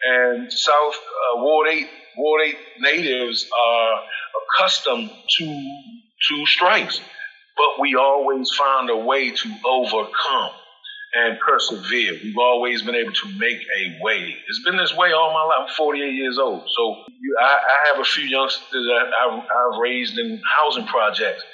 And 0.04 0.52
South 0.52 0.94
uh, 0.94 1.42
Ward 1.42 1.68
8, 1.70 1.86
Ward 2.16 2.42
8 2.46 2.56
natives 2.80 3.46
are 3.56 4.00
accustomed 4.58 5.10
to, 5.38 5.44
to 5.44 6.46
strikes, 6.46 7.00
but 7.56 7.80
we 7.80 7.96
always 7.96 8.50
find 8.50 8.90
a 8.90 8.96
way 8.96 9.30
to 9.30 9.56
overcome 9.66 10.50
and 11.14 11.38
persevere. 11.38 12.18
We've 12.22 12.38
always 12.38 12.82
been 12.82 12.94
able 12.94 13.12
to 13.12 13.28
make 13.38 13.60
a 13.60 14.02
way. 14.02 14.36
It's 14.48 14.62
been 14.64 14.76
this 14.76 14.94
way 14.96 15.12
all 15.12 15.32
my 15.32 15.42
life. 15.44 15.68
I'm 15.70 15.74
48 15.76 16.12
years 16.12 16.38
old. 16.38 16.68
So 16.74 17.04
you, 17.20 17.36
I, 17.40 17.44
I, 17.44 17.88
have 17.88 18.00
a 18.00 18.04
few 18.04 18.24
youngsters 18.24 18.62
that 18.72 19.06
I've, 19.22 19.38
I've, 19.38 19.80
raised 19.80 20.18
in 20.18 20.40
housing 20.58 20.86
projects. 20.86 21.44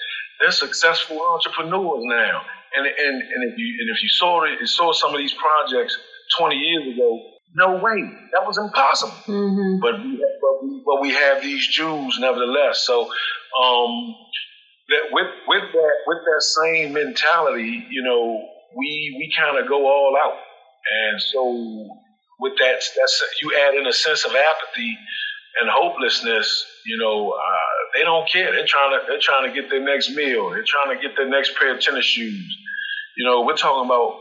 They're 0.41 0.51
successful 0.51 1.21
entrepreneurs 1.21 2.03
now. 2.05 2.43
And, 2.75 2.87
and, 2.87 3.23
and 3.23 3.53
if 3.53 3.59
you 3.59 3.77
and 3.81 3.97
if 3.97 4.03
you 4.03 4.09
saw 4.09 4.45
it, 4.45 4.67
saw 4.67 4.93
some 4.93 5.13
of 5.13 5.19
these 5.19 5.35
projects 5.35 5.99
20 6.39 6.57
years 6.57 6.95
ago, 6.95 7.21
no 7.55 7.77
way, 7.77 8.01
that 8.33 8.47
was 8.47 8.57
impossible. 8.57 9.13
Mm-hmm. 9.27 9.81
But, 9.81 9.99
we, 10.05 10.25
but, 10.41 10.63
we, 10.63 10.83
but 10.87 11.01
we 11.01 11.11
have 11.11 11.43
these 11.43 11.67
Jews 11.67 12.17
nevertheless. 12.21 12.87
So 12.87 13.03
um, 13.61 14.15
that 14.89 15.11
with 15.11 15.27
with 15.49 15.65
that 15.73 15.95
with 16.07 16.19
that 16.25 16.43
same 16.43 16.93
mentality, 16.93 17.87
you 17.91 18.03
know, 18.03 18.49
we 18.77 19.17
we 19.19 19.33
kind 19.37 19.59
of 19.59 19.69
go 19.69 19.87
all 19.87 20.17
out. 20.17 20.39
And 20.91 21.21
so 21.21 21.89
with 22.41 22.55
that, 22.59 22.83
that's 22.97 23.25
you 23.43 23.53
add 23.57 23.75
in 23.75 23.87
a 23.87 23.93
sense 23.93 24.25
of 24.25 24.33
apathy 24.33 24.97
and 25.61 25.71
hopelessness. 25.71 26.65
You 26.87 26.99
know, 26.99 27.31
uh, 27.31 27.81
they 27.95 28.03
don't 28.03 28.29
care. 28.31 28.53
They're 28.53 28.67
trying 28.67 28.99
to 28.99 29.07
they're 29.07 29.21
trying 29.21 29.53
to 29.53 29.61
get 29.61 29.71
their 29.71 29.85
next 29.85 30.11
meal. 30.11 30.51
They're 30.51 30.65
trying 30.65 30.97
to 30.97 31.03
get 31.03 31.17
their 31.17 31.29
next 31.29 31.57
pair 31.57 31.75
of 31.75 31.81
tennis 31.81 32.07
shoes. 32.07 32.57
You 33.17 33.25
know, 33.25 33.43
we're 33.43 33.57
talking 33.57 33.85
about 33.85 34.21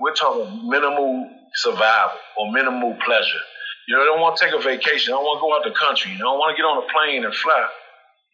we're 0.00 0.14
talking 0.14 0.68
minimal 0.68 1.30
survival 1.54 2.18
or 2.38 2.52
minimal 2.52 2.96
pleasure. 3.04 3.42
You 3.86 3.96
know, 3.96 4.02
they 4.02 4.06
don't 4.06 4.20
want 4.20 4.36
to 4.36 4.44
take 4.44 4.54
a 4.54 4.62
vacation. 4.62 5.12
They 5.12 5.16
don't 5.16 5.24
want 5.24 5.38
to 5.38 5.42
go 5.42 5.50
out 5.54 5.62
the 5.64 5.78
country. 5.78 6.12
They 6.12 6.18
don't 6.18 6.38
want 6.38 6.54
to 6.54 6.56
get 6.56 6.66
on 6.66 6.78
a 6.82 6.86
plane 6.90 7.24
and 7.24 7.34
fly. 7.34 7.66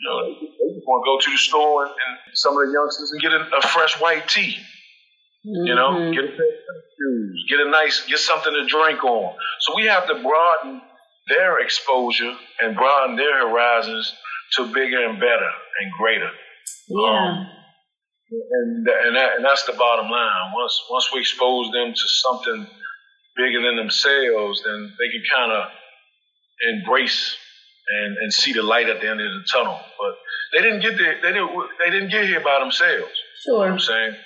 You 0.00 0.04
know, 0.08 0.16
they 0.28 0.75
just 0.76 0.87
want 0.87 1.00
to 1.00 1.06
go 1.08 1.16
to 1.16 1.30
the 1.32 1.38
store 1.38 1.85
and, 1.87 1.92
and 1.92 2.37
some 2.37 2.52
of 2.52 2.66
the 2.66 2.73
youngsters 2.73 3.11
and 3.12 3.20
get 3.20 3.32
a, 3.32 3.40
a 3.56 3.62
fresh 3.68 3.99
white 4.00 4.28
tee. 4.28 4.58
Mm-hmm. 5.46 5.66
You 5.66 5.74
know, 5.76 5.90
mm-hmm. 5.90 6.12
get 6.12 6.24
a 6.24 6.34
pair 6.34 6.46
of 6.46 6.82
shoes, 6.98 7.44
get 7.48 7.60
a 7.60 7.70
nice, 7.70 8.04
get 8.06 8.18
something 8.18 8.52
to 8.52 8.66
drink 8.66 9.04
on. 9.04 9.36
So 9.60 9.76
we 9.76 9.86
have 9.86 10.06
to 10.08 10.14
broaden 10.14 10.82
their 11.28 11.60
exposure 11.60 12.34
and 12.60 12.74
broaden 12.74 13.14
their 13.14 13.48
horizons 13.48 14.12
to 14.56 14.66
bigger 14.66 15.06
and 15.06 15.20
better 15.20 15.50
and 15.80 15.92
greater. 15.98 16.30
Yeah. 16.88 16.98
Um, 16.98 17.46
and 18.30 18.88
and, 18.88 19.16
that, 19.16 19.36
and 19.36 19.44
that's 19.44 19.64
the 19.66 19.74
bottom 19.74 20.10
line. 20.10 20.52
Once 20.52 20.82
once 20.90 21.10
we 21.14 21.20
expose 21.20 21.70
them 21.70 21.92
to 21.92 22.08
something 22.08 22.66
bigger 23.36 23.62
than 23.62 23.76
themselves, 23.76 24.62
then 24.64 24.92
they 24.98 25.12
can 25.12 25.22
kind 25.32 25.52
of 25.52 25.70
embrace 26.74 27.36
and, 27.88 28.16
and 28.18 28.32
see 28.32 28.52
the 28.52 28.64
light 28.64 28.88
at 28.88 29.00
the 29.00 29.08
end 29.08 29.20
of 29.20 29.30
the 29.30 29.46
tunnel. 29.52 29.78
But 30.00 30.16
they 30.52 30.62
didn't 30.64 30.80
get 30.80 30.98
there. 30.98 31.20
They 31.22 31.32
didn't. 31.32 31.50
They 31.78 31.90
didn't 31.90 32.10
get 32.10 32.26
here 32.26 32.40
by 32.40 32.58
themselves. 32.58 33.14
Sure. 33.44 33.62
You 33.62 33.66
know 33.66 33.72
I'm 33.74 33.78
saying. 33.78 34.16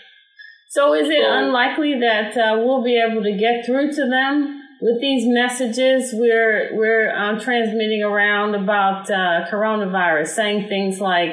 So 0.70 0.94
is 0.94 1.08
it 1.08 1.24
unlikely 1.26 1.98
that 1.98 2.36
uh, 2.36 2.62
we'll 2.62 2.84
be 2.84 2.96
able 2.96 3.24
to 3.24 3.36
get 3.36 3.66
through 3.66 3.90
to 3.90 4.06
them 4.08 4.62
with 4.80 5.00
these 5.00 5.24
messages 5.26 6.12
we're 6.14 6.76
we're 6.76 7.10
um, 7.12 7.40
transmitting 7.40 8.04
around 8.04 8.54
about 8.54 9.10
uh, 9.10 9.50
coronavirus, 9.50 10.28
saying 10.28 10.68
things 10.68 11.00
like 11.00 11.30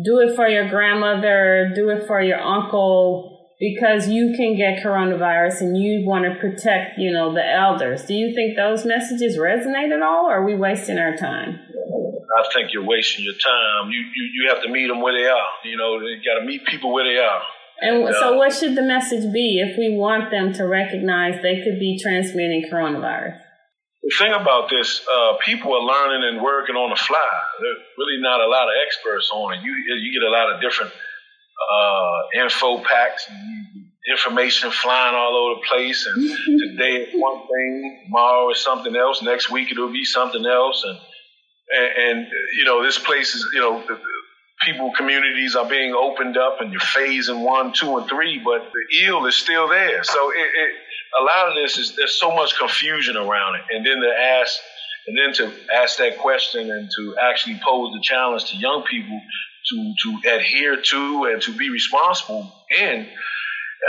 "Do 0.00 0.20
it 0.20 0.36
for 0.36 0.46
your 0.46 0.68
grandmother," 0.68 1.72
"Do 1.74 1.90
it 1.90 2.06
for 2.06 2.22
your 2.22 2.40
uncle," 2.40 3.50
because 3.58 4.06
you 4.06 4.34
can 4.36 4.56
get 4.56 4.84
coronavirus 4.84 5.60
and 5.62 5.76
you 5.76 6.06
want 6.06 6.26
to 6.26 6.38
protect, 6.38 6.98
you 6.98 7.10
know, 7.10 7.34
the 7.34 7.44
elders. 7.44 8.04
Do 8.04 8.14
you 8.14 8.32
think 8.32 8.56
those 8.56 8.84
messages 8.84 9.36
resonate 9.36 9.90
at 9.90 10.02
all, 10.02 10.26
or 10.26 10.38
are 10.38 10.44
we 10.44 10.54
wasting 10.54 10.98
our 10.98 11.16
time? 11.16 11.58
I 12.38 12.48
think 12.54 12.72
you're 12.72 12.86
wasting 12.86 13.24
your 13.24 13.34
time. 13.34 13.90
You 13.90 13.98
you, 13.98 14.30
you 14.34 14.48
have 14.54 14.62
to 14.62 14.70
meet 14.70 14.86
them 14.86 15.00
where 15.00 15.20
they 15.20 15.28
are. 15.28 15.48
You 15.64 15.76
know, 15.76 15.98
you 15.98 16.22
got 16.24 16.38
to 16.38 16.46
meet 16.46 16.64
people 16.64 16.92
where 16.92 17.02
they 17.02 17.18
are. 17.18 17.42
And 17.80 18.14
so, 18.14 18.36
what 18.36 18.52
should 18.52 18.74
the 18.74 18.82
message 18.82 19.32
be 19.32 19.60
if 19.60 19.78
we 19.78 19.96
want 19.96 20.30
them 20.30 20.52
to 20.54 20.64
recognize 20.64 21.40
they 21.42 21.62
could 21.62 21.78
be 21.78 21.98
transmitting 22.02 22.68
coronavirus? 22.72 23.38
The 24.02 24.14
thing 24.18 24.32
about 24.32 24.70
this, 24.70 25.06
uh, 25.06 25.34
people 25.44 25.72
are 25.74 25.82
learning 25.82 26.28
and 26.28 26.42
working 26.42 26.74
on 26.74 26.90
the 26.90 26.96
fly. 26.96 27.30
There's 27.60 27.78
really 27.98 28.20
not 28.20 28.40
a 28.40 28.48
lot 28.48 28.64
of 28.64 28.74
experts 28.84 29.30
on 29.32 29.54
it. 29.54 29.62
You 29.62 29.72
you 29.74 30.12
get 30.18 30.26
a 30.26 30.30
lot 30.30 30.54
of 30.54 30.60
different 30.60 30.92
uh, 30.92 32.42
info 32.42 32.82
packs, 32.82 33.28
and 33.28 33.86
information 34.10 34.70
flying 34.70 35.14
all 35.14 35.36
over 35.36 35.60
the 35.60 35.66
place. 35.66 36.06
And 36.06 36.70
today 36.70 37.04
it's 37.04 37.12
one 37.14 37.46
thing, 37.46 38.04
tomorrow 38.06 38.50
is 38.50 38.58
something 38.58 38.96
else, 38.96 39.22
next 39.22 39.50
week 39.50 39.70
it'll 39.70 39.92
be 39.92 40.04
something 40.04 40.44
else. 40.46 40.82
And 40.84 40.98
and, 41.70 41.92
and 41.98 42.26
you 42.56 42.64
know 42.64 42.82
this 42.82 42.98
place 42.98 43.34
is 43.34 43.46
you 43.52 43.60
know 43.60 43.84
people 44.64 44.92
communities 44.96 45.54
are 45.54 45.68
being 45.68 45.94
opened 45.94 46.36
up 46.36 46.60
and 46.60 46.72
you're 46.72 46.80
phasing 46.80 47.44
one, 47.44 47.72
two, 47.72 47.96
and 47.98 48.08
three, 48.08 48.40
but 48.44 48.70
the 48.72 49.06
ill 49.06 49.26
is 49.26 49.36
still 49.36 49.68
there. 49.68 50.02
So 50.02 50.30
it, 50.30 50.34
it, 50.36 50.72
a 51.20 51.22
lot 51.24 51.48
of 51.48 51.54
this 51.54 51.78
is 51.78 51.94
there's 51.96 52.18
so 52.18 52.34
much 52.34 52.58
confusion 52.58 53.16
around 53.16 53.56
it, 53.56 53.62
and 53.70 53.86
then 53.86 54.00
to 54.00 54.08
ask 54.08 54.58
and 55.06 55.16
then 55.16 55.32
to 55.34 55.72
ask 55.74 55.96
that 55.98 56.18
question 56.18 56.70
and 56.70 56.90
to 56.96 57.16
actually 57.18 57.58
pose 57.64 57.92
the 57.94 58.00
challenge 58.02 58.50
to 58.50 58.56
young 58.56 58.84
people 58.84 59.20
to 59.70 59.94
to 60.02 60.36
adhere 60.36 60.80
to 60.80 61.30
and 61.32 61.42
to 61.42 61.56
be 61.56 61.70
responsible 61.70 62.52
in, 62.78 63.06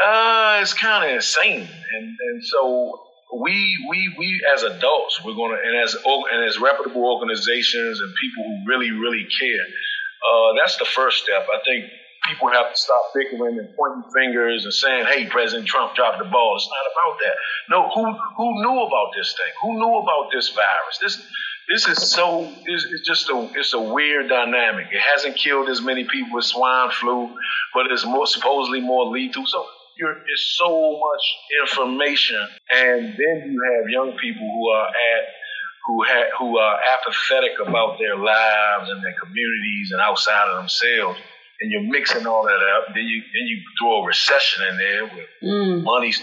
uh, 0.05 0.59
it's 0.61 0.73
kind 0.73 1.09
of 1.09 1.15
insane. 1.15 1.67
And 1.95 2.17
and 2.19 2.43
so 2.45 3.01
we 3.41 3.85
we 3.89 4.15
we 4.17 4.41
as 4.53 4.63
adults 4.63 5.21
we're 5.23 5.35
gonna 5.35 5.57
and 5.63 5.77
as 5.77 5.95
and 6.05 6.45
as 6.45 6.59
reputable 6.59 7.05
organizations 7.05 7.99
and 7.99 8.13
people 8.15 8.43
who 8.43 8.65
really 8.65 8.91
really 8.91 9.27
care 9.39 9.65
uh, 10.23 10.53
that's 10.59 10.77
the 10.77 10.85
first 10.85 11.23
step. 11.23 11.47
I 11.47 11.59
think 11.65 11.85
people 12.27 12.49
have 12.49 12.71
to 12.71 12.77
stop 12.77 13.01
bickering 13.15 13.57
and 13.57 13.69
pointing 13.75 14.09
fingers 14.11 14.65
and 14.65 14.73
saying, 14.73 15.05
"Hey, 15.05 15.27
President 15.27 15.67
Trump 15.67 15.95
dropped 15.95 16.19
the 16.19 16.25
ball." 16.25 16.55
It's 16.55 16.67
not 16.67 16.85
about 16.91 17.19
that. 17.23 17.35
No, 17.69 17.89
who 17.93 18.03
who 18.37 18.61
knew 18.61 18.81
about 18.83 19.11
this 19.15 19.33
thing? 19.33 19.53
Who 19.61 19.79
knew 19.79 19.95
about 19.97 20.31
this 20.31 20.49
virus? 20.49 20.97
This 21.01 21.15
this 21.69 21.87
is 21.87 22.11
so 22.11 22.51
it's, 22.65 22.85
it's 22.85 23.07
just 23.07 23.29
a 23.29 23.49
it's 23.55 23.73
a 23.73 23.79
weird 23.79 24.29
dynamic. 24.29 24.87
It 24.91 25.01
hasn't 25.13 25.37
killed 25.37 25.69
as 25.69 25.81
many 25.81 26.05
people 26.05 26.37
as 26.39 26.47
swine 26.47 26.91
flu, 26.91 27.29
but 27.73 27.87
it's 27.91 28.05
more 28.05 28.27
supposedly 28.27 28.81
more 28.81 29.05
lethal. 29.05 29.45
So 29.45 29.65
it's 29.97 30.57
so 30.57 30.99
much 30.99 31.23
information, 31.67 32.39
and 32.71 33.03
then 33.13 33.51
you 33.51 33.59
have 33.75 33.89
young 33.89 34.17
people 34.17 34.47
who 34.47 34.69
are 34.69 34.87
at 34.87 35.23
who 35.89 36.03
ha- 36.05 36.29
who 36.37 36.57
are 36.57 36.77
apathetic 36.77 37.57
about 37.65 37.97
their 37.97 38.15
lives 38.15 38.89
and 38.89 39.03
their 39.03 39.15
communities 39.19 39.89
and 39.91 39.99
outside 39.99 40.47
of 40.49 40.57
themselves, 40.57 41.17
and 41.61 41.71
you're 41.71 41.89
mixing 41.89 42.27
all 42.27 42.43
that 42.43 42.61
up. 42.77 42.93
Then 42.93 43.05
you 43.05 43.21
then 43.33 43.47
you 43.47 43.57
throw 43.79 44.03
a 44.03 44.05
recession 44.05 44.65
in 44.69 44.77
there 44.77 45.03
with 45.05 45.29
mm. 45.43 45.83
money 45.83 46.13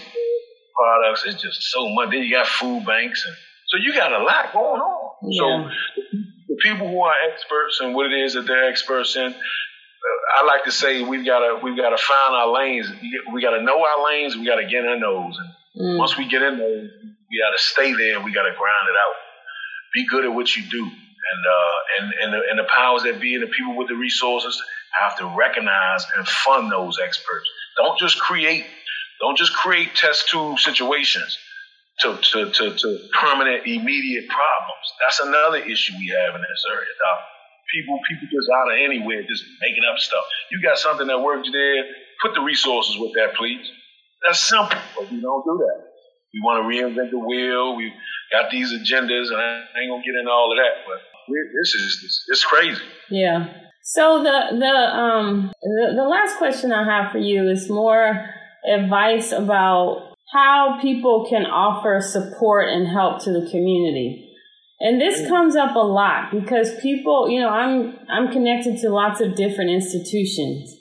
products. 0.73 1.23
It's 1.25 1.41
just 1.41 1.61
so 1.63 1.89
much. 1.89 2.11
Then 2.11 2.23
you 2.23 2.31
got 2.31 2.47
food 2.47 2.85
banks, 2.85 3.25
and 3.25 3.35
so 3.67 3.77
you 3.77 3.93
got 3.93 4.13
a 4.13 4.23
lot 4.23 4.53
going 4.53 4.79
on. 4.79 5.29
Yeah. 5.29 5.39
So 5.39 6.25
the 6.47 6.55
people 6.63 6.87
who 6.87 7.01
are 7.01 7.13
experts 7.29 7.79
in 7.81 7.93
what 7.93 8.11
it 8.11 8.17
is 8.17 8.35
that 8.35 8.47
they're 8.47 8.69
experts 8.69 9.17
in. 9.17 9.35
I 10.39 10.45
like 10.45 10.63
to 10.63 10.71
say 10.71 11.03
we've 11.03 11.25
got 11.25 11.39
to 11.39 11.59
we've 11.61 11.75
got 11.75 11.89
to 11.89 11.97
find 11.97 12.35
our 12.35 12.53
lanes. 12.53 12.87
We 13.33 13.41
got 13.41 13.51
to 13.51 13.63
know 13.63 13.83
our 13.83 14.05
lanes. 14.05 14.37
We 14.37 14.45
got 14.45 14.61
to 14.63 14.65
get 14.65 14.85
in 14.85 15.01
those, 15.01 15.37
and 15.37 15.49
mm. 15.83 15.97
once 15.97 16.17
we 16.17 16.25
get 16.29 16.41
in 16.41 16.57
those, 16.57 16.89
we 17.03 17.43
got 17.43 17.51
to 17.51 17.61
stay 17.61 17.91
there. 17.91 18.23
We 18.23 18.31
got 18.31 18.43
to 18.43 18.55
grind 18.55 18.87
it 18.87 18.95
out 18.95 19.26
be 19.93 20.05
good 20.09 20.25
at 20.25 20.33
what 20.33 20.55
you 20.55 20.63
do. 20.69 20.83
And, 20.83 21.45
uh, 21.45 21.77
and, 21.99 22.13
and, 22.23 22.33
the, 22.33 22.41
and 22.51 22.59
the 22.59 22.67
powers 22.73 23.03
that 23.03 23.19
be 23.19 23.33
and 23.35 23.43
the 23.43 23.47
people 23.47 23.75
with 23.75 23.89
the 23.89 23.95
resources 23.95 24.61
have 25.01 25.17
to 25.17 25.25
recognize 25.37 26.05
and 26.15 26.27
fund 26.27 26.71
those 26.71 26.97
experts. 27.03 27.45
Don't 27.75 27.99
just 27.99 28.19
create, 28.19 28.65
don't 29.19 29.37
just 29.37 29.53
create 29.53 29.93
test 29.95 30.29
tube 30.29 30.57
situations 30.59 31.37
to, 31.99 32.15
to, 32.15 32.49
to, 32.51 32.75
to 32.75 32.99
permanent, 33.11 33.65
immediate 33.65 34.27
problems. 34.29 34.87
That's 35.03 35.19
another 35.19 35.57
issue 35.57 35.93
we 35.97 36.15
have 36.15 36.35
in 36.35 36.41
this 36.41 36.63
area. 36.71 36.87
People, 37.73 37.99
people 38.07 38.27
just 38.31 38.47
out 38.47 38.71
of 38.71 38.79
anywhere, 38.79 39.23
just 39.27 39.43
making 39.61 39.83
up 39.83 39.99
stuff. 39.99 40.23
You 40.51 40.61
got 40.61 40.77
something 40.77 41.07
that 41.07 41.19
works 41.19 41.49
there, 41.51 41.83
put 42.21 42.33
the 42.33 42.41
resources 42.41 42.97
with 42.97 43.11
that, 43.15 43.35
please. 43.35 43.67
That's 44.25 44.39
simple, 44.39 44.79
but 44.95 45.11
we 45.11 45.19
don't 45.19 45.43
do 45.43 45.57
that. 45.59 45.83
We 46.33 46.39
want 46.43 46.63
to 46.63 46.67
reinvent 46.69 47.11
the 47.11 47.19
wheel. 47.19 47.75
We 47.75 47.91
got 48.31 48.51
these 48.51 48.73
agendas, 48.73 49.29
and 49.31 49.37
I 49.39 49.81
ain't 49.81 49.91
gonna 49.91 50.03
get 50.03 50.15
into 50.19 50.31
all 50.31 50.51
of 50.51 50.57
that. 50.57 50.83
But 50.85 50.99
this 51.27 51.73
is 51.73 52.23
it's 52.27 52.43
crazy. 52.43 52.81
Yeah. 53.09 53.47
So 53.83 54.21
the 54.23 54.57
the 54.57 54.65
um 54.65 55.51
the, 55.61 55.93
the 55.95 56.03
last 56.03 56.37
question 56.37 56.71
I 56.71 56.83
have 56.83 57.11
for 57.11 57.19
you 57.19 57.49
is 57.49 57.69
more 57.69 58.25
advice 58.67 59.31
about 59.31 60.15
how 60.33 60.77
people 60.81 61.25
can 61.29 61.45
offer 61.45 62.01
support 62.01 62.67
and 62.69 62.87
help 62.87 63.23
to 63.23 63.31
the 63.31 63.49
community. 63.49 64.35
And 64.79 65.01
this 65.01 65.21
mm. 65.21 65.29
comes 65.29 65.55
up 65.55 65.75
a 65.75 65.79
lot 65.79 66.31
because 66.31 66.75
people, 66.81 67.29
you 67.29 67.39
know, 67.39 67.49
I'm 67.49 67.97
I'm 68.09 68.31
connected 68.31 68.77
to 68.79 68.89
lots 68.89 69.21
of 69.21 69.35
different 69.35 69.71
institutions. 69.71 70.75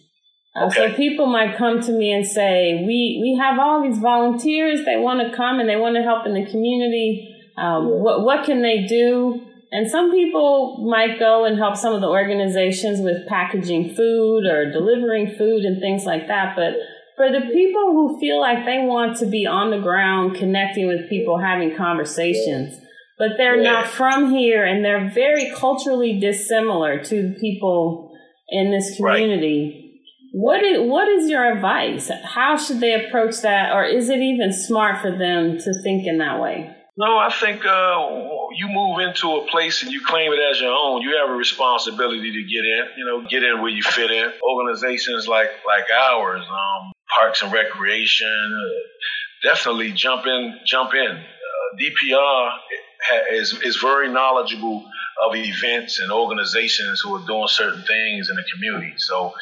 Uh, 0.55 0.67
okay. 0.67 0.91
So 0.91 0.95
people 0.95 1.27
might 1.27 1.57
come 1.57 1.81
to 1.83 1.93
me 1.93 2.13
and 2.13 2.27
say, 2.27 2.83
"We 2.87 3.21
we 3.23 3.39
have 3.41 3.59
all 3.59 3.83
these 3.83 3.99
volunteers. 3.99 4.85
They 4.85 4.97
want 4.97 5.21
to 5.21 5.37
come 5.37 5.61
and 5.61 5.69
they 5.69 5.77
want 5.77 5.97
to 5.97 6.03
help 6.03 6.27
in 6.27 6.35
the 6.35 6.45
community. 6.51 7.36
Um, 7.59 7.87
what 7.87 8.25
what 8.25 8.45
can 8.45 8.63
they 8.63 8.87
do?" 8.87 9.43
And 9.73 9.91
some 9.91 10.13
people 10.13 10.87
might 10.89 11.19
go 11.19 11.45
and 11.45 11.59
help 11.59 11.77
some 11.77 11.93
of 11.93 12.01
the 12.01 12.09
organizations 12.09 13.01
with 13.01 13.27
packaging 13.27 13.95
food 13.95 14.47
or 14.47 14.71
delivering 14.71 15.35
food 15.37 15.65
and 15.65 15.81
things 15.81 16.05
like 16.05 16.29
that. 16.29 16.55
But 16.55 16.75
for 17.17 17.33
the 17.33 17.41
people 17.53 17.93
who 17.93 18.19
feel 18.21 18.41
like 18.41 18.65
they 18.65 18.79
want 18.79 19.17
to 19.19 19.27
be 19.27 19.47
on 19.47 19.71
the 19.71 19.81
ground, 19.81 20.37
connecting 20.37 20.87
with 20.87 21.09
people, 21.09 21.39
having 21.39 21.77
conversations, 21.77 22.79
but 23.19 23.31
they're 23.37 23.63
not 23.63 23.89
from 23.89 24.31
here 24.31 24.65
and 24.65 24.85
they're 24.85 25.11
very 25.11 25.51
culturally 25.51 26.21
dissimilar 26.21 27.03
to 27.03 27.29
the 27.29 27.35
people 27.41 28.13
in 28.49 28.71
this 28.71 28.97
community. 28.97 29.73
Right 29.73 29.83
what 30.37 30.63
is, 30.63 30.79
what 30.79 31.09
is 31.09 31.31
your 31.31 31.51
advice? 31.51 32.11
How 32.23 32.59
should 32.59 32.81
they 32.81 32.93
approach 32.93 33.41
that, 33.41 33.73
or 33.73 33.85
is 33.85 34.11
it 34.11 34.19
even 34.19 34.53
smart 34.53 35.01
for 35.01 35.11
them 35.11 35.57
to 35.57 35.83
think 35.83 36.07
in 36.07 36.19
that 36.19 36.43
way? 36.43 36.77
No, 36.99 37.19
I 37.19 37.31
think 37.31 37.65
uh, 37.67 38.09
you 38.57 38.69
move 38.69 39.01
into 39.01 39.37
a 39.37 39.47
place 39.49 39.83
and 39.83 39.93
you 39.93 40.01
claim 40.07 40.33
it 40.33 40.41
as 40.51 40.61
your 40.61 40.73
own. 40.73 41.03
You 41.03 41.17
have 41.19 41.29
a 41.29 41.35
responsibility 41.35 42.33
to 42.33 42.43
get 42.43 42.65
in. 42.65 42.85
You 42.97 43.05
know, 43.05 43.29
get 43.29 43.43
in 43.43 43.61
where 43.61 43.71
you 43.71 43.83
fit 43.83 44.11
in. 44.11 44.33
Organizations 44.43 45.29
like 45.29 45.51
like 45.67 45.85
ours, 45.91 46.43
um, 46.49 46.93
Parks 47.15 47.43
and 47.43 47.53
Recreation, 47.53 48.29
uh, 48.29 49.49
definitely 49.51 49.93
jump 49.93 50.27
in. 50.27 50.59
Jump 50.65 50.95
in. 50.95 51.11
Uh, 51.11 51.77
DPR 51.79 52.51
is 53.33 53.53
is 53.63 53.77
very 53.77 54.11
knowledgeable 54.11 54.89
of 55.27 55.35
events 55.35 56.01
and 56.01 56.11
organizations 56.11 57.03
who 57.03 57.15
are 57.17 57.27
doing 57.27 57.49
certain 57.49 57.83
things 57.83 58.31
in 58.31 58.37
the 58.37 58.45
community. 58.55 58.95
So 58.97 59.35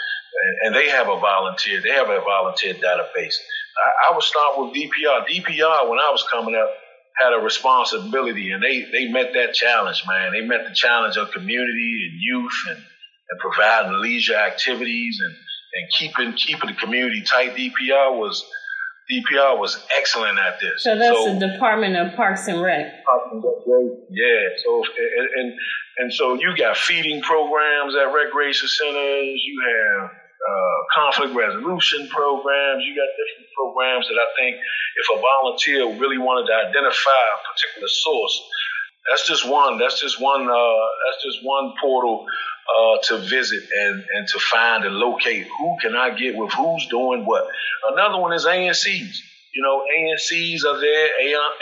and, 0.65 0.75
they 0.75 0.89
have 0.89 1.09
a 1.09 1.19
volunteer. 1.21 1.81
They 1.81 1.91
have 1.91 2.09
a 2.09 2.21
volunteer 2.21 2.75
database. 2.75 3.37
I, 3.77 4.11
I 4.11 4.15
would 4.15 4.23
start 4.23 4.59
with 4.59 4.75
DPR. 4.75 5.27
DPR, 5.27 5.89
when 5.89 6.01
I 6.01 6.11
was 6.11 6.25
coming 6.31 6.55
up, 6.57 6.71
had 7.21 7.33
a 7.33 7.43
responsibility, 7.43 8.51
and 8.51 8.63
they 8.63 8.83
they 8.91 9.09
met 9.09 9.33
that 9.35 9.55
challenge, 9.55 10.03
man. 10.07 10.33
They 10.33 10.41
met 10.41 10.67
the 10.69 10.75
challenge 10.75 11.17
of 11.17 11.31
community 11.31 12.11
and 12.11 12.21
youth, 12.21 12.53
and 12.71 12.79
and 12.79 13.41
providing 13.41 14.01
leisure 14.01 14.37
activities 14.37 15.21
and 15.25 15.35
and 15.75 15.93
keeping 15.93 16.33
keeping 16.35 16.71
the 16.71 16.77
community 16.77 17.23
tight. 17.23 17.55
DPR 17.55 18.19
was 18.19 18.45
DPR 19.11 19.59
was 19.59 19.85
excellent 19.97 20.39
at 20.39 20.61
this. 20.61 20.83
So 20.83 20.99
that's 20.99 21.17
so, 21.17 21.39
the 21.39 21.49
Department 21.49 21.97
of 21.97 22.15
Parks 22.15 22.49
and 22.49 22.63
Rec. 22.63 22.87
Yeah. 24.11 24.49
So 24.65 24.83
and, 24.99 25.29
and 25.37 25.59
and 25.99 26.13
so 26.13 26.35
you 26.35 26.57
got 26.57 26.77
feeding 26.77 27.21
programs 27.23 27.95
at 27.95 28.13
recreation 28.13 28.69
centers. 28.69 29.41
You 29.45 29.63
have 29.69 30.11
uh, 30.45 30.79
conflict 30.93 31.35
resolution 31.35 32.09
programs. 32.09 32.85
You 32.85 32.95
got 32.95 33.09
different 33.17 33.49
programs 33.57 34.09
that 34.09 34.19
I 34.21 34.29
think 34.39 34.57
if 34.61 35.07
a 35.17 35.21
volunteer 35.21 35.99
really 35.99 36.19
wanted 36.19 36.47
to 36.49 36.55
identify 36.55 37.23
a 37.33 37.39
particular 37.49 37.89
source, 37.89 38.35
that's 39.09 39.27
just 39.27 39.49
one. 39.49 39.79
That's 39.79 40.01
just 40.01 40.21
one. 40.21 40.49
Uh, 40.49 40.87
that's 41.07 41.25
just 41.25 41.45
one 41.45 41.73
portal 41.81 42.27
uh, 42.27 42.99
to 43.09 43.19
visit 43.19 43.63
and 43.71 44.05
and 44.15 44.29
to 44.29 44.39
find 44.39 44.85
and 44.85 44.95
locate 44.97 45.47
who 45.59 45.77
can 45.81 45.95
I 45.97 46.11
get 46.17 46.37
with 46.37 46.53
who's 46.53 46.87
doing 46.89 47.25
what. 47.25 47.49
Another 47.93 48.19
one 48.19 48.33
is 48.33 48.47
ANCs. 48.47 49.17
You 49.55 49.63
know, 49.63 49.85
ANCs 49.99 50.65
are 50.65 50.81
there. 50.81 51.09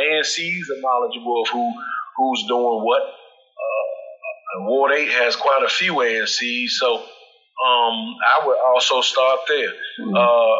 ANCs 0.01 0.71
are 0.71 0.81
knowledgeable 0.81 1.42
of 1.42 1.49
who 1.49 1.73
who's 2.16 2.45
doing 2.49 2.85
what. 2.85 3.03
Uh, 3.03 4.64
Ward 4.64 4.92
8 4.92 5.09
has 5.09 5.35
quite 5.35 5.62
a 5.64 5.68
few 5.68 5.95
ANCs, 5.95 6.71
so 6.71 7.03
um, 7.62 8.16
I 8.27 8.46
would 8.46 8.59
also 8.59 9.01
start 9.03 9.40
there. 9.46 9.72
Mm-hmm. 10.01 10.14
Uh, 10.16 10.57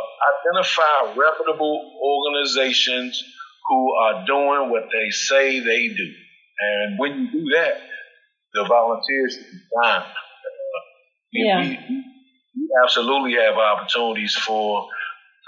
identify 0.55 1.15
reputable 1.19 1.99
organizations 2.01 3.23
who 3.69 3.93
are 3.95 4.25
doing 4.25 4.71
what 4.71 4.85
they 4.93 5.11
say 5.11 5.61
they 5.61 5.89
do. 5.89 6.13
And 6.61 6.99
when 6.99 7.19
you 7.19 7.33
do 7.33 7.45
that, 7.55 7.81
the 8.55 8.65
volunteers 8.65 9.37
can 9.37 9.63
find. 9.83 10.05
Uh, 10.05 10.81
yeah. 11.33 11.61
We, 11.61 11.79
we, 11.89 12.05
absolutely 12.85 13.35
have 13.35 13.57
opportunities 13.57 14.35
for 14.35 14.89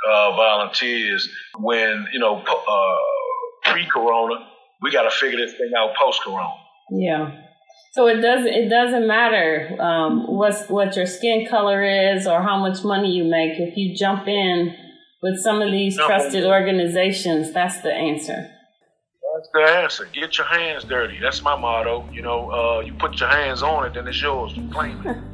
uh, 0.08 0.30
volunteers 0.36 1.28
when, 1.58 2.06
you 2.12 2.18
know, 2.18 2.36
uh, 2.42 3.70
pre 3.70 3.86
corona, 3.86 4.46
we 4.82 4.90
got 4.90 5.02
to 5.02 5.10
figure 5.10 5.38
this 5.38 5.52
thing 5.52 5.70
out 5.76 5.94
post 6.00 6.22
corona. 6.22 6.52
Yeah. 6.90 7.43
So 7.94 8.08
it 8.08 8.20
does 8.20 8.44
it 8.44 8.68
doesn't 8.68 9.06
matter 9.06 9.80
um, 9.80 10.26
what's 10.26 10.68
what 10.68 10.96
your 10.96 11.06
skin 11.06 11.46
color 11.48 11.80
is 11.84 12.26
or 12.26 12.42
how 12.42 12.58
much 12.58 12.82
money 12.82 13.12
you 13.12 13.22
make. 13.22 13.52
If 13.60 13.76
you 13.76 13.94
jump 13.94 14.26
in 14.26 14.74
with 15.22 15.38
some 15.38 15.62
of 15.62 15.70
these 15.70 15.96
trusted 15.96 16.44
organizations, 16.44 17.52
that's 17.52 17.82
the 17.82 17.92
answer. 17.94 18.50
That's 19.34 19.48
the 19.54 19.60
answer. 19.60 20.08
Get 20.12 20.36
your 20.38 20.46
hands 20.48 20.82
dirty. 20.82 21.20
That's 21.22 21.40
my 21.42 21.56
motto. 21.56 22.08
You 22.12 22.22
know, 22.22 22.50
uh, 22.50 22.80
you 22.80 22.94
put 22.94 23.20
your 23.20 23.28
hands 23.28 23.62
on 23.62 23.86
it, 23.86 23.94
then 23.94 24.08
it's 24.08 24.20
yours. 24.20 24.56
You 24.56 24.68
claim 24.70 25.06
it. 25.06 25.33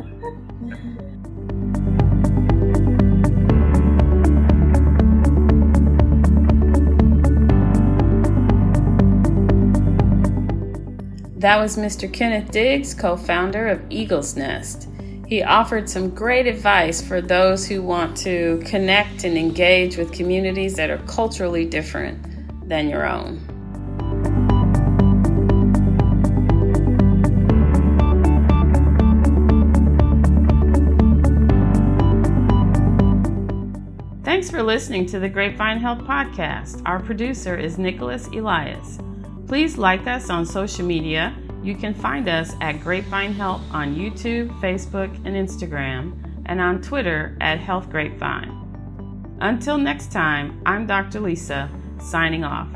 That 11.41 11.59
was 11.59 11.79
Mr. 11.79 12.13
Kenneth 12.13 12.51
Diggs, 12.51 12.93
co 12.93 13.17
founder 13.17 13.69
of 13.69 13.81
Eagle's 13.89 14.37
Nest. 14.37 14.91
He 15.27 15.43
offered 15.43 15.89
some 15.89 16.11
great 16.11 16.47
advice 16.47 17.01
for 17.01 17.23
those 17.23 17.67
who 17.67 17.81
want 17.83 18.15
to 18.19 18.63
connect 18.67 19.25
and 19.25 19.39
engage 19.39 19.97
with 19.97 20.13
communities 20.13 20.75
that 20.75 20.91
are 20.91 20.99
culturally 21.07 21.65
different 21.65 22.69
than 22.69 22.91
your 22.91 23.09
own. 23.09 23.39
Thanks 34.25 34.51
for 34.51 34.63
listening 34.63 35.07
to 35.07 35.19
the 35.19 35.31
Grapevine 35.31 35.79
Health 35.79 36.01
Podcast. 36.01 36.83
Our 36.85 37.01
producer 37.01 37.57
is 37.57 37.79
Nicholas 37.79 38.27
Elias. 38.27 38.99
Please 39.51 39.77
like 39.77 40.07
us 40.07 40.31
on 40.31 40.47
social 40.47 40.87
media. 40.87 41.37
You 41.61 41.75
can 41.75 41.93
find 41.93 42.29
us 42.29 42.55
at 42.61 42.81
Grapevine 42.81 43.33
Health 43.33 43.63
on 43.73 43.97
YouTube, 43.97 44.49
Facebook, 44.61 45.13
and 45.25 45.35
Instagram, 45.35 46.45
and 46.47 46.61
on 46.61 46.81
Twitter 46.81 47.37
at 47.41 47.59
Health 47.59 47.91
Grapevine. 47.91 49.37
Until 49.41 49.77
next 49.77 50.13
time, 50.13 50.63
I'm 50.65 50.87
Dr. 50.87 51.19
Lisa, 51.19 51.69
signing 51.99 52.45
off. 52.45 52.69